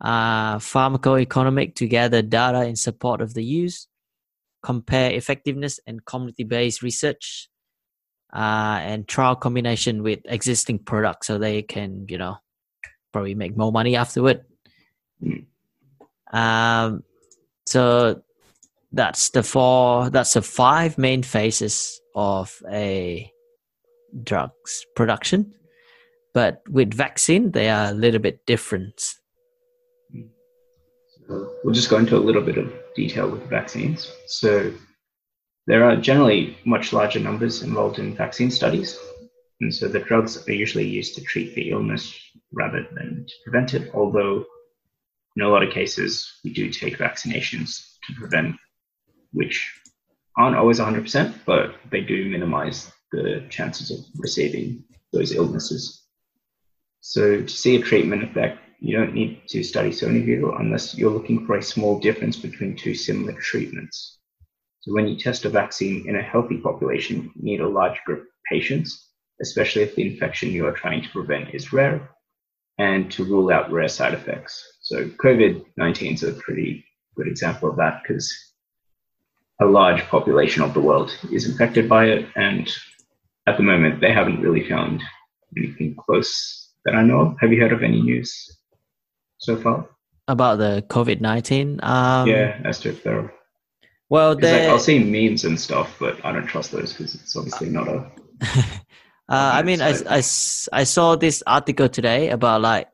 uh, 0.00 0.56
pharmacoeconomic 0.56 1.74
to 1.76 1.86
gather 1.86 2.22
data 2.22 2.64
in 2.64 2.76
support 2.76 3.20
of 3.20 3.34
the 3.34 3.44
use, 3.44 3.86
compare 4.62 5.12
effectiveness 5.12 5.78
and 5.86 6.04
community-based 6.04 6.82
research 6.82 7.48
uh, 8.32 8.78
and 8.82 9.08
trial 9.08 9.36
combination 9.36 10.02
with 10.02 10.20
existing 10.24 10.78
products 10.78 11.26
so 11.26 11.38
they 11.38 11.62
can 11.62 12.06
you 12.08 12.18
know 12.18 12.36
probably 13.12 13.34
make 13.34 13.56
more 13.56 13.72
money 13.72 13.96
afterward. 13.96 14.44
Um, 16.32 17.02
so 17.66 18.22
that's 18.92 19.30
the 19.30 19.42
four 19.42 20.10
that's 20.10 20.34
the 20.34 20.42
five 20.42 20.98
main 20.98 21.22
phases 21.22 21.99
of 22.14 22.62
a 22.70 23.30
drugs 24.24 24.84
production 24.96 25.52
but 26.34 26.62
with 26.68 26.92
vaccine 26.92 27.52
they 27.52 27.68
are 27.68 27.90
a 27.90 27.94
little 27.94 28.20
bit 28.20 28.44
different 28.46 29.14
we'll 31.30 31.74
just 31.74 31.90
go 31.90 31.98
into 31.98 32.16
a 32.16 32.18
little 32.18 32.42
bit 32.42 32.58
of 32.58 32.72
detail 32.94 33.30
with 33.30 33.48
vaccines. 33.48 34.12
So 34.26 34.72
there 35.66 35.84
are 35.84 35.96
generally 35.96 36.58
much 36.64 36.92
larger 36.92 37.20
numbers 37.20 37.62
involved 37.62 37.98
in 37.98 38.16
vaccine 38.16 38.50
studies. 38.50 38.98
And 39.60 39.74
so 39.74 39.88
the 39.88 40.00
drugs 40.00 40.48
are 40.48 40.52
usually 40.52 40.88
used 40.88 41.14
to 41.16 41.22
treat 41.22 41.54
the 41.54 41.70
illness 41.70 42.18
rather 42.52 42.86
than 42.94 43.26
to 43.28 43.34
prevent 43.44 43.74
it, 43.74 43.90
although 43.94 44.44
in 45.36 45.42
a 45.42 45.48
lot 45.48 45.62
of 45.62 45.72
cases 45.72 46.40
we 46.44 46.52
do 46.52 46.70
take 46.70 46.98
vaccinations 46.98 47.96
to 48.06 48.14
prevent, 48.14 48.56
which 49.32 49.79
aren't 50.40 50.56
always 50.56 50.80
100%, 50.80 51.34
but 51.44 51.74
they 51.90 52.00
do 52.00 52.28
minimize 52.30 52.90
the 53.12 53.44
chances 53.50 53.90
of 53.90 53.98
receiving 54.16 54.84
those 55.12 55.34
illnesses. 55.34 56.02
So 57.00 57.42
to 57.42 57.48
see 57.48 57.76
a 57.76 57.82
treatment 57.82 58.22
effect 58.22 58.58
you 58.80 58.96
don't 58.96 59.14
need 59.14 59.46
to 59.48 59.62
study 59.62 59.90
Sonyview 59.90 60.58
unless 60.58 60.96
you're 60.96 61.10
looking 61.10 61.46
for 61.46 61.56
a 61.56 61.62
small 61.62 62.00
difference 62.00 62.36
between 62.36 62.76
two 62.76 62.94
similar 62.94 63.34
treatments. 63.34 64.18
So 64.80 64.94
when 64.94 65.06
you 65.06 65.18
test 65.18 65.44
a 65.44 65.50
vaccine 65.50 66.08
in 66.08 66.16
a 66.16 66.22
healthy 66.22 66.56
population, 66.56 67.30
you 67.36 67.42
need 67.42 67.60
a 67.60 67.68
large 67.68 68.02
group 68.06 68.20
of 68.20 68.26
patients, 68.50 69.10
especially 69.42 69.82
if 69.82 69.94
the 69.94 70.10
infection 70.10 70.50
you 70.50 70.66
are 70.66 70.72
trying 70.72 71.02
to 71.02 71.10
prevent 71.10 71.54
is 71.54 71.74
rare, 71.74 72.10
and 72.78 73.12
to 73.12 73.24
rule 73.24 73.52
out 73.52 73.70
rare 73.70 73.88
side 73.88 74.14
effects. 74.14 74.78
So 74.80 75.04
COVID-19 75.08 76.14
is 76.14 76.22
a 76.22 76.32
pretty 76.32 76.82
good 77.16 77.28
example 77.28 77.68
of 77.68 77.76
that 77.76 78.02
because 78.02 78.49
a 79.60 79.66
large 79.66 80.02
population 80.08 80.62
of 80.62 80.74
the 80.74 80.80
world 80.80 81.16
is 81.30 81.48
infected 81.48 81.88
by 81.88 82.06
it, 82.06 82.26
and 82.36 82.70
at 83.46 83.56
the 83.56 83.62
moment 83.62 84.00
they 84.00 84.12
haven't 84.12 84.40
really 84.40 84.68
found 84.68 85.02
anything 85.56 85.94
close 85.96 86.70
that 86.84 86.94
I 86.94 87.02
know 87.02 87.20
of. 87.20 87.36
Have 87.40 87.52
you 87.52 87.60
heard 87.60 87.72
of 87.72 87.82
any 87.82 88.00
news 88.00 88.58
so 89.38 89.56
far? 89.56 89.88
About 90.28 90.58
the 90.58 90.84
COVID 90.88 91.20
19? 91.20 91.80
Um, 91.82 92.28
yeah, 92.28 92.60
as 92.64 92.80
to 92.80 92.90
if 92.90 93.02
they're. 93.02 93.32
Well, 94.08 94.34
like, 94.34 94.44
I'll 94.44 94.78
see 94.78 94.98
memes 94.98 95.44
and 95.44 95.60
stuff, 95.60 95.96
but 96.00 96.24
I 96.24 96.32
don't 96.32 96.46
trust 96.46 96.72
those 96.72 96.92
because 96.92 97.14
it's 97.14 97.36
obviously 97.36 97.68
not 97.70 97.88
a. 97.88 98.10
Uh, 99.30 99.52
I 99.54 99.62
mean, 99.62 99.80
I. 99.80 99.90
I, 99.90 100.16
I 100.16 100.82
saw 100.82 101.14
this 101.14 101.40
article 101.46 101.88
today 101.88 102.30
about 102.30 102.62
like 102.62 102.88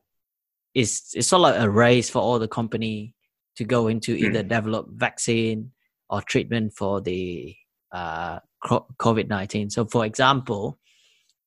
it's 0.74 1.14
it's 1.14 1.28
sort 1.28 1.38
of 1.38 1.54
like 1.54 1.62
a 1.62 1.70
race 1.70 2.10
for 2.10 2.20
all 2.20 2.38
the 2.38 2.46
company 2.46 3.14
to 3.56 3.64
go 3.64 3.88
into 3.88 4.14
either 4.14 4.42
develop 4.42 4.86
vaccine 4.90 5.72
or 6.10 6.22
treatment 6.22 6.72
for 6.74 7.00
the 7.00 7.54
uh, 7.92 8.38
COVID 8.64 9.28
nineteen. 9.28 9.70
So, 9.70 9.84
for 9.86 10.04
example, 10.04 10.78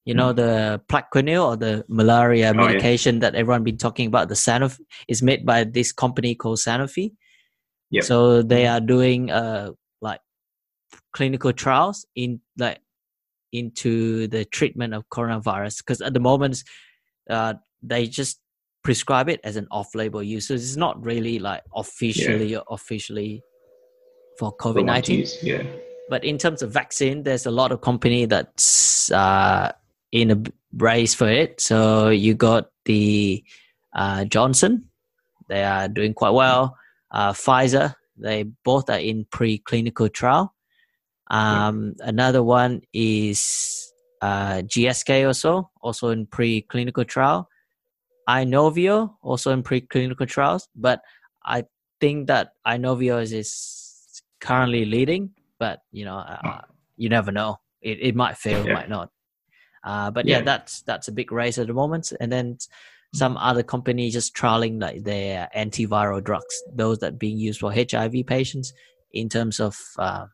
you 0.06 0.13
know 0.13 0.34
the 0.34 0.82
Plaquenil 0.89 1.43
or 1.45 1.56
the 1.58 1.86
malaria 1.88 2.50
Oh, 2.56 2.62
yeah. 2.62 2.67
medication 2.67 3.19
that 3.19 3.36
everyone 3.36 3.63
been 3.63 3.78
talking 3.78 4.08
about, 4.08 4.30
the 4.30 4.36
Sanofi 4.36 4.80
is 5.08 5.22
made 5.22 5.45
by 5.45 5.63
this 5.63 5.91
company 5.91 6.36
called 6.36 6.58
Sanofi. 6.60 7.13
Yep. 7.91 8.04
So 8.04 8.41
they 8.41 8.67
are 8.67 8.80
doing 8.80 9.32
uh 9.32 9.72
like 10.02 10.22
clinical 11.13 11.54
trials 11.54 12.06
in 12.15 12.41
like 12.58 12.80
into 13.52 14.28
the 14.28 14.45
treatment 14.45 14.93
of 14.93 15.10
coronavirus 15.10 15.80
because 15.80 16.02
at 16.02 16.13
the 16.13 16.19
moment 16.19 16.63
uh, 17.30 17.56
they 17.82 18.06
just 18.06 18.39
prescribe 18.84 19.28
it 19.28 19.39
as 19.43 19.56
an 19.56 19.67
off-label 19.72 20.22
use 20.22 20.48
so 20.48 20.54
it's 20.54 20.76
not 20.76 21.04
really 21.04 21.39
like 21.39 21.62
officially 21.76 22.56
officially 22.69 23.41
for 24.39 24.52
to 24.52 24.58
covid-19 24.63 25.43
Yeah. 25.43 25.63
but 26.10 26.23
in 26.23 26.38
terms 26.38 26.62
of 26.63 26.71
vaccine 26.71 27.23
there's 27.23 27.45
a 27.45 27.52
lot 27.52 27.71
of 27.73 27.82
company 27.82 28.25
that's 28.25 29.12
uh, 29.12 29.71
in 30.12 30.32
a 30.32 30.38
race 30.78 31.13
for 31.13 31.28
it. 31.30 31.60
So 31.62 32.10
you 32.10 32.34
got 32.34 32.69
the 32.86 33.43
uh, 33.93 34.25
johnson. 34.25 34.86
They 35.49 35.63
are 35.63 35.88
doing 35.88 36.13
quite 36.13 36.36
well. 36.43 36.78
Uh, 37.12 37.34
pfizer 37.34 37.95
they 38.17 38.43
both 38.63 38.89
are 38.89 38.99
in 38.99 39.25
preclinical 39.25 40.12
trial. 40.12 40.54
Um, 41.32 41.95
another 41.99 42.43
one 42.43 42.82
is 42.93 43.91
uh, 44.21 44.62
gsk 44.73 45.10
also 45.28 45.69
also 45.82 46.10
in 46.10 46.28
preclinical 46.28 47.08
trial. 47.08 47.49
Inovio 48.28 49.15
also 49.21 49.52
in 49.52 49.63
preclinical 49.63 50.28
trials. 50.28 50.67
But 50.75 51.02
i 51.45 51.63
think 52.02 52.28
that 52.28 52.54
inovio 52.67 53.21
is, 53.21 53.34
is 53.34 53.79
currently 54.39 54.86
leading 54.86 55.32
but 55.60 55.82
you 55.91 56.06
know 56.06 56.17
uh, 56.17 56.62
you 56.97 57.10
never 57.10 57.32
know 57.32 57.58
it, 57.82 57.99
it 58.02 58.15
might 58.15 58.38
fail 58.38 58.65
Yeah. 58.65 58.73
might 58.73 58.89
not 58.89 59.10
uh, 59.84 60.12
but 60.12 60.25
yeah. 60.25 60.38
Yeah. 60.38 60.43
that's 60.43 60.82
that's 60.84 61.08
a 61.08 61.12
big 61.12 61.32
race 61.32 61.58
at 61.58 61.67
the 61.67 61.73
moment 61.73 62.12
and 62.19 62.32
then 62.32 62.58
some 63.13 63.38
other 63.38 63.63
company 63.63 64.10
just 64.12 64.36
trialing 64.36 64.80
like 64.82 65.04
their 65.04 65.49
antiviral 65.56 66.23
drugs 66.23 66.56
those 66.73 66.99
that 66.99 67.17
being 67.19 67.38
used 67.38 67.60
for 67.60 67.71
hiv 67.73 68.13
patients 68.28 68.73
in 69.13 69.30
terms 69.30 69.60
of 69.60 69.75
uh, 69.97 70.25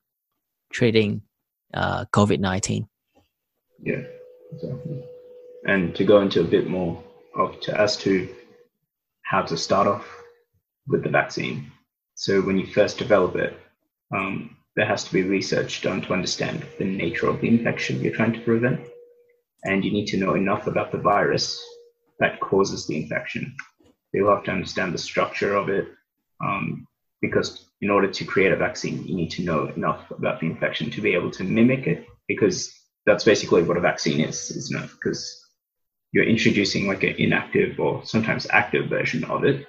treating 0.72 1.22
uh, 1.74 2.06
covid-19 2.14 2.88
Yeah, 3.82 4.04
exactly. 4.52 5.04
And 5.68 5.96
to 5.96 6.04
go 6.06 6.22
into 6.22 6.42
a 6.42 6.44
bit 6.56 6.68
more 6.70 7.04
of 7.36 7.60
to 7.62 7.80
as 7.80 7.98
to 7.98 8.28
how 9.24 9.42
to 9.42 9.58
start 9.58 9.88
off 9.88 10.06
with 10.88 11.04
the 11.04 11.10
vaccine. 11.10 11.72
So 12.16 12.42
when 12.42 12.58
you 12.58 12.68
first 12.68 12.98
develop 12.98 13.36
it, 13.36 13.58
um, 14.14 14.56
there 14.76 14.86
has 14.86 15.04
to 15.06 15.14
be 15.14 15.24
research 15.24 15.82
done 15.82 16.02
to 16.02 16.14
understand 16.14 16.66
the 16.78 16.86
nature 16.86 17.28
of 17.28 17.42
the 17.42 17.48
infection 17.48 18.02
you're 18.02 18.16
trying 18.16 18.34
to 18.34 18.42
prevent, 18.42 18.82
and 19.64 19.86
you 19.86 19.92
need 19.92 20.08
to 20.08 20.18
know 20.18 20.36
enough 20.36 20.68
about 20.68 20.92
the 20.92 20.98
virus 20.98 21.64
that 22.20 22.40
causes 22.40 22.86
the 22.86 23.02
infection. 23.02 23.56
You'll 24.14 24.34
have 24.34 24.44
to 24.46 24.52
understand 24.52 24.94
the 24.94 24.98
structure 24.98 25.56
of 25.56 25.70
it, 25.70 25.88
um, 26.44 26.88
because 27.22 27.66
in 27.82 27.90
order 27.90 28.08
to 28.08 28.26
create 28.26 28.52
a 28.52 28.58
vaccine, 28.58 29.06
you 29.06 29.16
need 29.16 29.32
to 29.32 29.44
know 29.44 29.68
enough 29.68 30.12
about 30.12 30.40
the 30.40 30.48
infection 30.48 30.90
to 30.92 31.02
be 31.02 31.14
able 31.14 31.32
to 31.32 31.44
mimic 31.44 31.88
it, 31.88 32.06
because 32.28 32.74
that's 33.06 33.24
basically 33.24 33.64
what 33.64 33.78
a 33.78 33.82
vaccine 33.82 34.20
is, 34.20 34.52
isn't 34.52 34.84
it? 34.84 34.90
Because 34.92 35.42
you're 36.12 36.26
introducing 36.26 36.88
like 36.88 37.04
an 37.04 37.16
inactive 37.18 37.80
or 37.80 38.06
sometimes 38.06 38.48
active 38.50 38.90
version 38.90 39.24
of 39.26 39.44
it, 39.44 39.68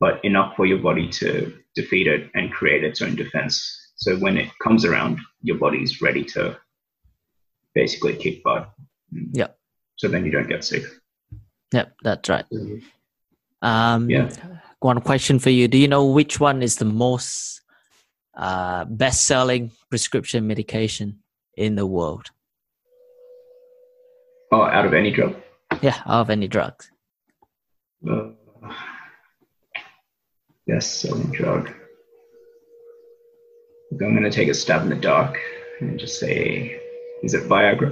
but 0.00 0.24
enough 0.24 0.56
for 0.56 0.66
your 0.66 0.78
body 0.78 1.08
to 1.08 1.52
defeat 1.74 2.06
it 2.06 2.30
and 2.34 2.50
create 2.52 2.82
its 2.84 3.00
own 3.02 3.14
defense. 3.14 3.54
So 3.96 4.16
when 4.16 4.36
it 4.38 4.48
comes 4.62 4.84
around, 4.84 5.18
your 5.42 5.58
body's 5.58 6.00
ready 6.00 6.24
to 6.24 6.56
basically 7.74 8.16
kick 8.16 8.42
butt. 8.42 8.70
Yep. 9.32 9.56
So 9.96 10.08
then 10.08 10.24
you 10.24 10.32
don't 10.32 10.48
get 10.48 10.64
sick. 10.64 10.84
yep 11.72 11.92
that's 12.02 12.28
right 12.28 12.46
um, 13.62 14.08
Yeah. 14.10 14.28
one 14.80 15.00
question 15.02 15.38
for 15.38 15.50
you 15.50 15.68
do 15.68 15.78
you 15.78 15.86
know 15.88 16.06
which 16.06 16.40
one 16.40 16.62
is 16.62 16.76
the 16.76 16.84
most 17.06 17.60
uh, 18.34 18.84
best-selling 18.86 19.70
prescription 19.90 20.46
medication 20.46 21.18
in 21.56 21.74
the 21.76 21.86
world 21.86 22.26
Oh, 24.52 24.62
out 24.62 24.84
of 24.86 24.94
any 24.94 25.10
drug. 25.12 25.36
yeah 25.82 25.98
out 26.06 26.22
of 26.22 26.30
any 26.30 26.48
drugs 26.48 26.90
Uh, 28.10 28.30
yes, 30.70 30.86
selling 31.00 31.30
drug. 31.32 31.62
Look, 33.90 34.02
I'm 34.02 34.14
going 34.16 34.22
to 34.22 34.30
take 34.30 34.48
a 34.48 34.54
stab 34.54 34.82
in 34.82 34.88
the 34.90 34.96
dark 34.96 35.36
and 35.80 35.98
just 35.98 36.20
say, 36.20 36.78
is 37.22 37.34
it 37.34 37.48
Viagra? 37.48 37.90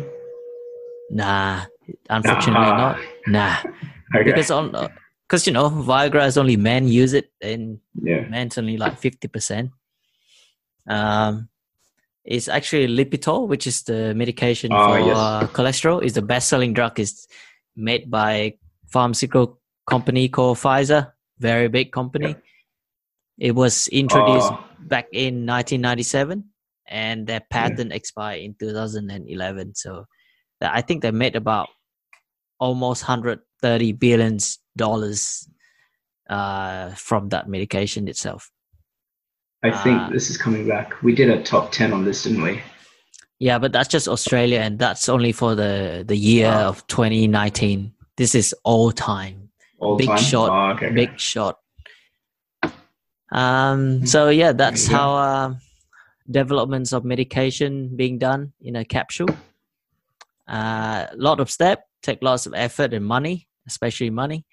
nah 1.10 1.64
unfortunately 2.10 2.68
Ah, 2.68 2.76
not 2.76 2.96
nah 3.26 3.56
Okay. 4.14 4.24
because 4.28 4.50
on 4.50 4.72
because 5.26 5.46
you 5.46 5.54
know 5.56 5.70
viagra 5.70 6.26
is 6.26 6.36
only 6.36 6.56
men 6.56 6.86
use 6.86 7.14
it 7.14 7.32
and 7.40 7.80
yeah. 7.94 8.28
men's 8.28 8.58
only 8.58 8.76
like 8.76 9.00
50% 9.00 9.70
um 10.86 11.48
it's 12.26 12.46
actually 12.46 12.86
lipitor 12.88 13.48
which 13.48 13.66
is 13.66 13.84
the 13.84 14.12
medication 14.14 14.70
Oh, 14.70 14.84
for 14.84 14.98
yes. 15.00 15.16
uh, 15.16 15.46
cholesterol 15.56 16.02
is 16.04 16.12
the 16.12 16.20
best 16.20 16.48
selling 16.52 16.74
drug 16.74 17.00
is 17.00 17.26
made 17.74 18.10
by 18.10 18.60
pharmaceutical 18.92 19.58
company 19.88 20.28
called 20.28 20.58
pfizer 20.58 21.12
very 21.38 21.68
big 21.68 21.90
company 21.90 22.36
it 23.38 23.54
was 23.54 23.88
introduced 23.88 24.50
Oh, 24.52 24.64
back 24.80 25.06
in 25.12 25.46
1997 25.46 26.44
and 26.88 27.26
their 27.26 27.42
patent 27.50 27.92
expired 27.92 28.40
in 28.42 28.54
2011 28.58 29.74
so 29.74 30.04
i 30.62 30.80
think 30.80 31.02
they 31.02 31.10
made 31.10 31.36
about 31.36 31.68
almost 32.58 33.02
130 33.02 33.92
billions 33.92 34.58
dollars 34.76 35.48
uh, 36.30 36.90
from 36.94 37.28
that 37.30 37.48
medication 37.48 38.08
itself 38.08 38.50
I 39.62 39.70
think 39.72 39.98
Ah. 40.00 40.10
this 40.12 40.30
is 40.30 40.36
coming 40.36 40.68
back. 40.68 41.02
We 41.02 41.12
did 41.16 41.30
a 41.30 41.42
top 41.42 41.72
10 41.72 41.92
on 41.92 42.04
this, 42.04 42.22
didn't 42.22 42.42
we? 42.42 42.60
yeah 43.40 43.56
but 43.58 43.70
that's 43.72 43.88
just 43.88 44.08
australia 44.08 44.58
and 44.60 44.78
that's 44.80 45.08
only 45.08 45.30
for 45.32 45.54
the 45.54 46.04
the 46.06 46.16
year 46.16 46.48
Wow. 46.50 46.68
of 46.70 46.84
2019 46.88 47.92
this 48.16 48.34
is 48.34 48.54
all 48.64 48.90
time 48.92 49.50
All 49.78 49.96
Big 49.96 50.08
time? 50.08 50.18
shot, 50.18 50.50
Oh, 50.50 50.72
okay, 50.74 50.86
okay. 50.86 50.94
big 50.94 51.18
shot 51.20 51.54
um 53.32 54.06
so 54.06 54.28
yeah 54.30 54.52
that's 54.52 54.86
how 54.86 55.14
uh, 55.14 55.54
developments 56.30 56.92
of 56.92 57.04
medication 57.04 57.94
being 57.96 58.18
done 58.18 58.52
in 58.60 58.76
a 58.76 58.84
capsule. 58.84 59.28
A 60.46 61.08
lot 61.16 61.40
of 61.40 61.50
step 61.50 61.86
take 62.02 62.22
lots 62.22 62.46
of 62.46 62.54
effort 62.54 62.94
and 62.94 63.04
money 63.04 63.48
especially 63.66 64.08
money 64.10 64.44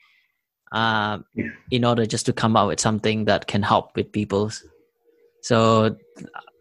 um, 0.72 1.24
Yeah. 1.36 1.50
in 1.72 1.86
order 1.86 2.06
just 2.06 2.26
to 2.26 2.34
come 2.34 2.58
up 2.58 2.68
with 2.68 2.80
something 2.82 3.26
that 3.26 3.48
can 3.48 3.62
help 3.64 3.96
with 3.96 4.12
people. 4.12 4.52
So 5.42 5.96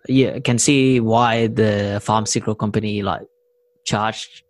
yeah 0.08 0.34
I 0.36 0.40
can 0.40 0.58
see 0.58 1.00
why 1.00 1.48
the 1.48 2.00
pharmaceutical 2.02 2.54
company 2.54 3.02
like 3.02 3.22
charged 3.86 4.42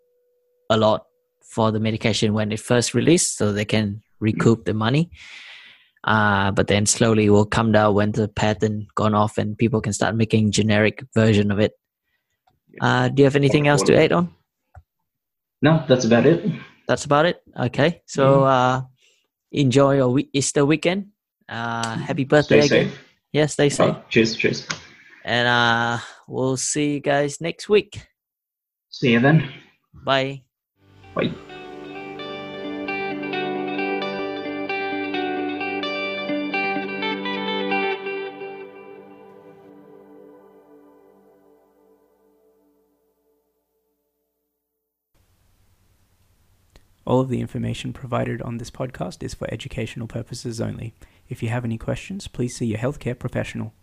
a 0.71 0.77
lot 0.77 1.07
for 1.55 1.71
the 1.71 1.81
medication 1.81 2.35
when 2.35 2.53
it 2.53 2.61
first 2.61 2.95
released 2.95 3.39
so 3.39 3.53
they 3.53 3.65
can 3.65 4.03
recoup 4.21 4.65
the 4.65 4.75
money 4.75 5.11
uh, 6.05 6.51
but 6.53 6.67
then 6.69 6.87
slowly 6.87 7.29
will 7.31 7.47
come 7.47 7.73
down 7.73 7.95
when 7.95 8.13
the 8.13 8.29
patent 8.29 8.87
gone 8.95 9.15
off 9.15 9.39
and 9.39 9.57
people 9.59 9.81
can 9.81 9.93
start 9.93 10.15
making 10.15 10.51
generic 10.53 11.03
version 11.15 11.51
of 11.51 11.59
it. 11.59 11.73
Uh, 12.81 13.09
do 13.09 13.23
you 13.23 13.25
have 13.25 13.37
anything 13.37 13.67
else 13.69 13.83
to 13.83 13.97
add 13.97 14.13
on? 14.13 14.33
No, 15.63 15.85
that's 15.89 16.05
about 16.05 16.27
it. 16.27 16.45
that's 16.87 17.05
about 17.05 17.25
it? 17.27 17.43
Okay. 17.59 18.03
So 18.07 18.45
uh, 18.45 18.83
enjoy 19.53 19.97
your 19.97 20.09
we- 20.09 20.31
easter 20.33 20.65
weekend. 20.67 21.07
Uh, 21.49 21.97
happy 21.99 22.25
birthday 22.25 22.63
Stay 22.63 22.81
again. 22.81 22.91
safe. 22.93 23.05
yeah 23.33 23.47
stay 23.47 23.69
safe. 23.69 23.95
Oh, 23.95 24.03
cheers, 24.09 24.35
cheers. 24.37 24.67
and 25.25 25.47
uh, 25.49 25.99
we'll 26.27 26.57
see 26.57 26.95
you 26.95 27.01
guys 27.01 27.41
next 27.41 27.69
week. 27.69 28.01
See 28.91 29.13
you 29.13 29.21
then. 29.21 29.53
bye. 30.05 30.43
Bye. 31.15 31.54
All 47.07 47.21
of 47.21 47.29
the 47.29 47.41
information 47.41 47.93
provided 47.93 48.41
on 48.41 48.57
this 48.57 48.71
podcast 48.71 49.23
is 49.23 49.35
for 49.35 49.53
educational 49.53 50.07
purposes 50.07 50.61
only. 50.61 50.95
If 51.29 51.43
you 51.43 51.51
have 51.51 51.65
any 51.65 51.77
questions, 51.77 52.29
please 52.29 52.57
see 52.57 52.67
your 52.67 52.79
healthcare 52.79 53.19
professional. 53.19 53.75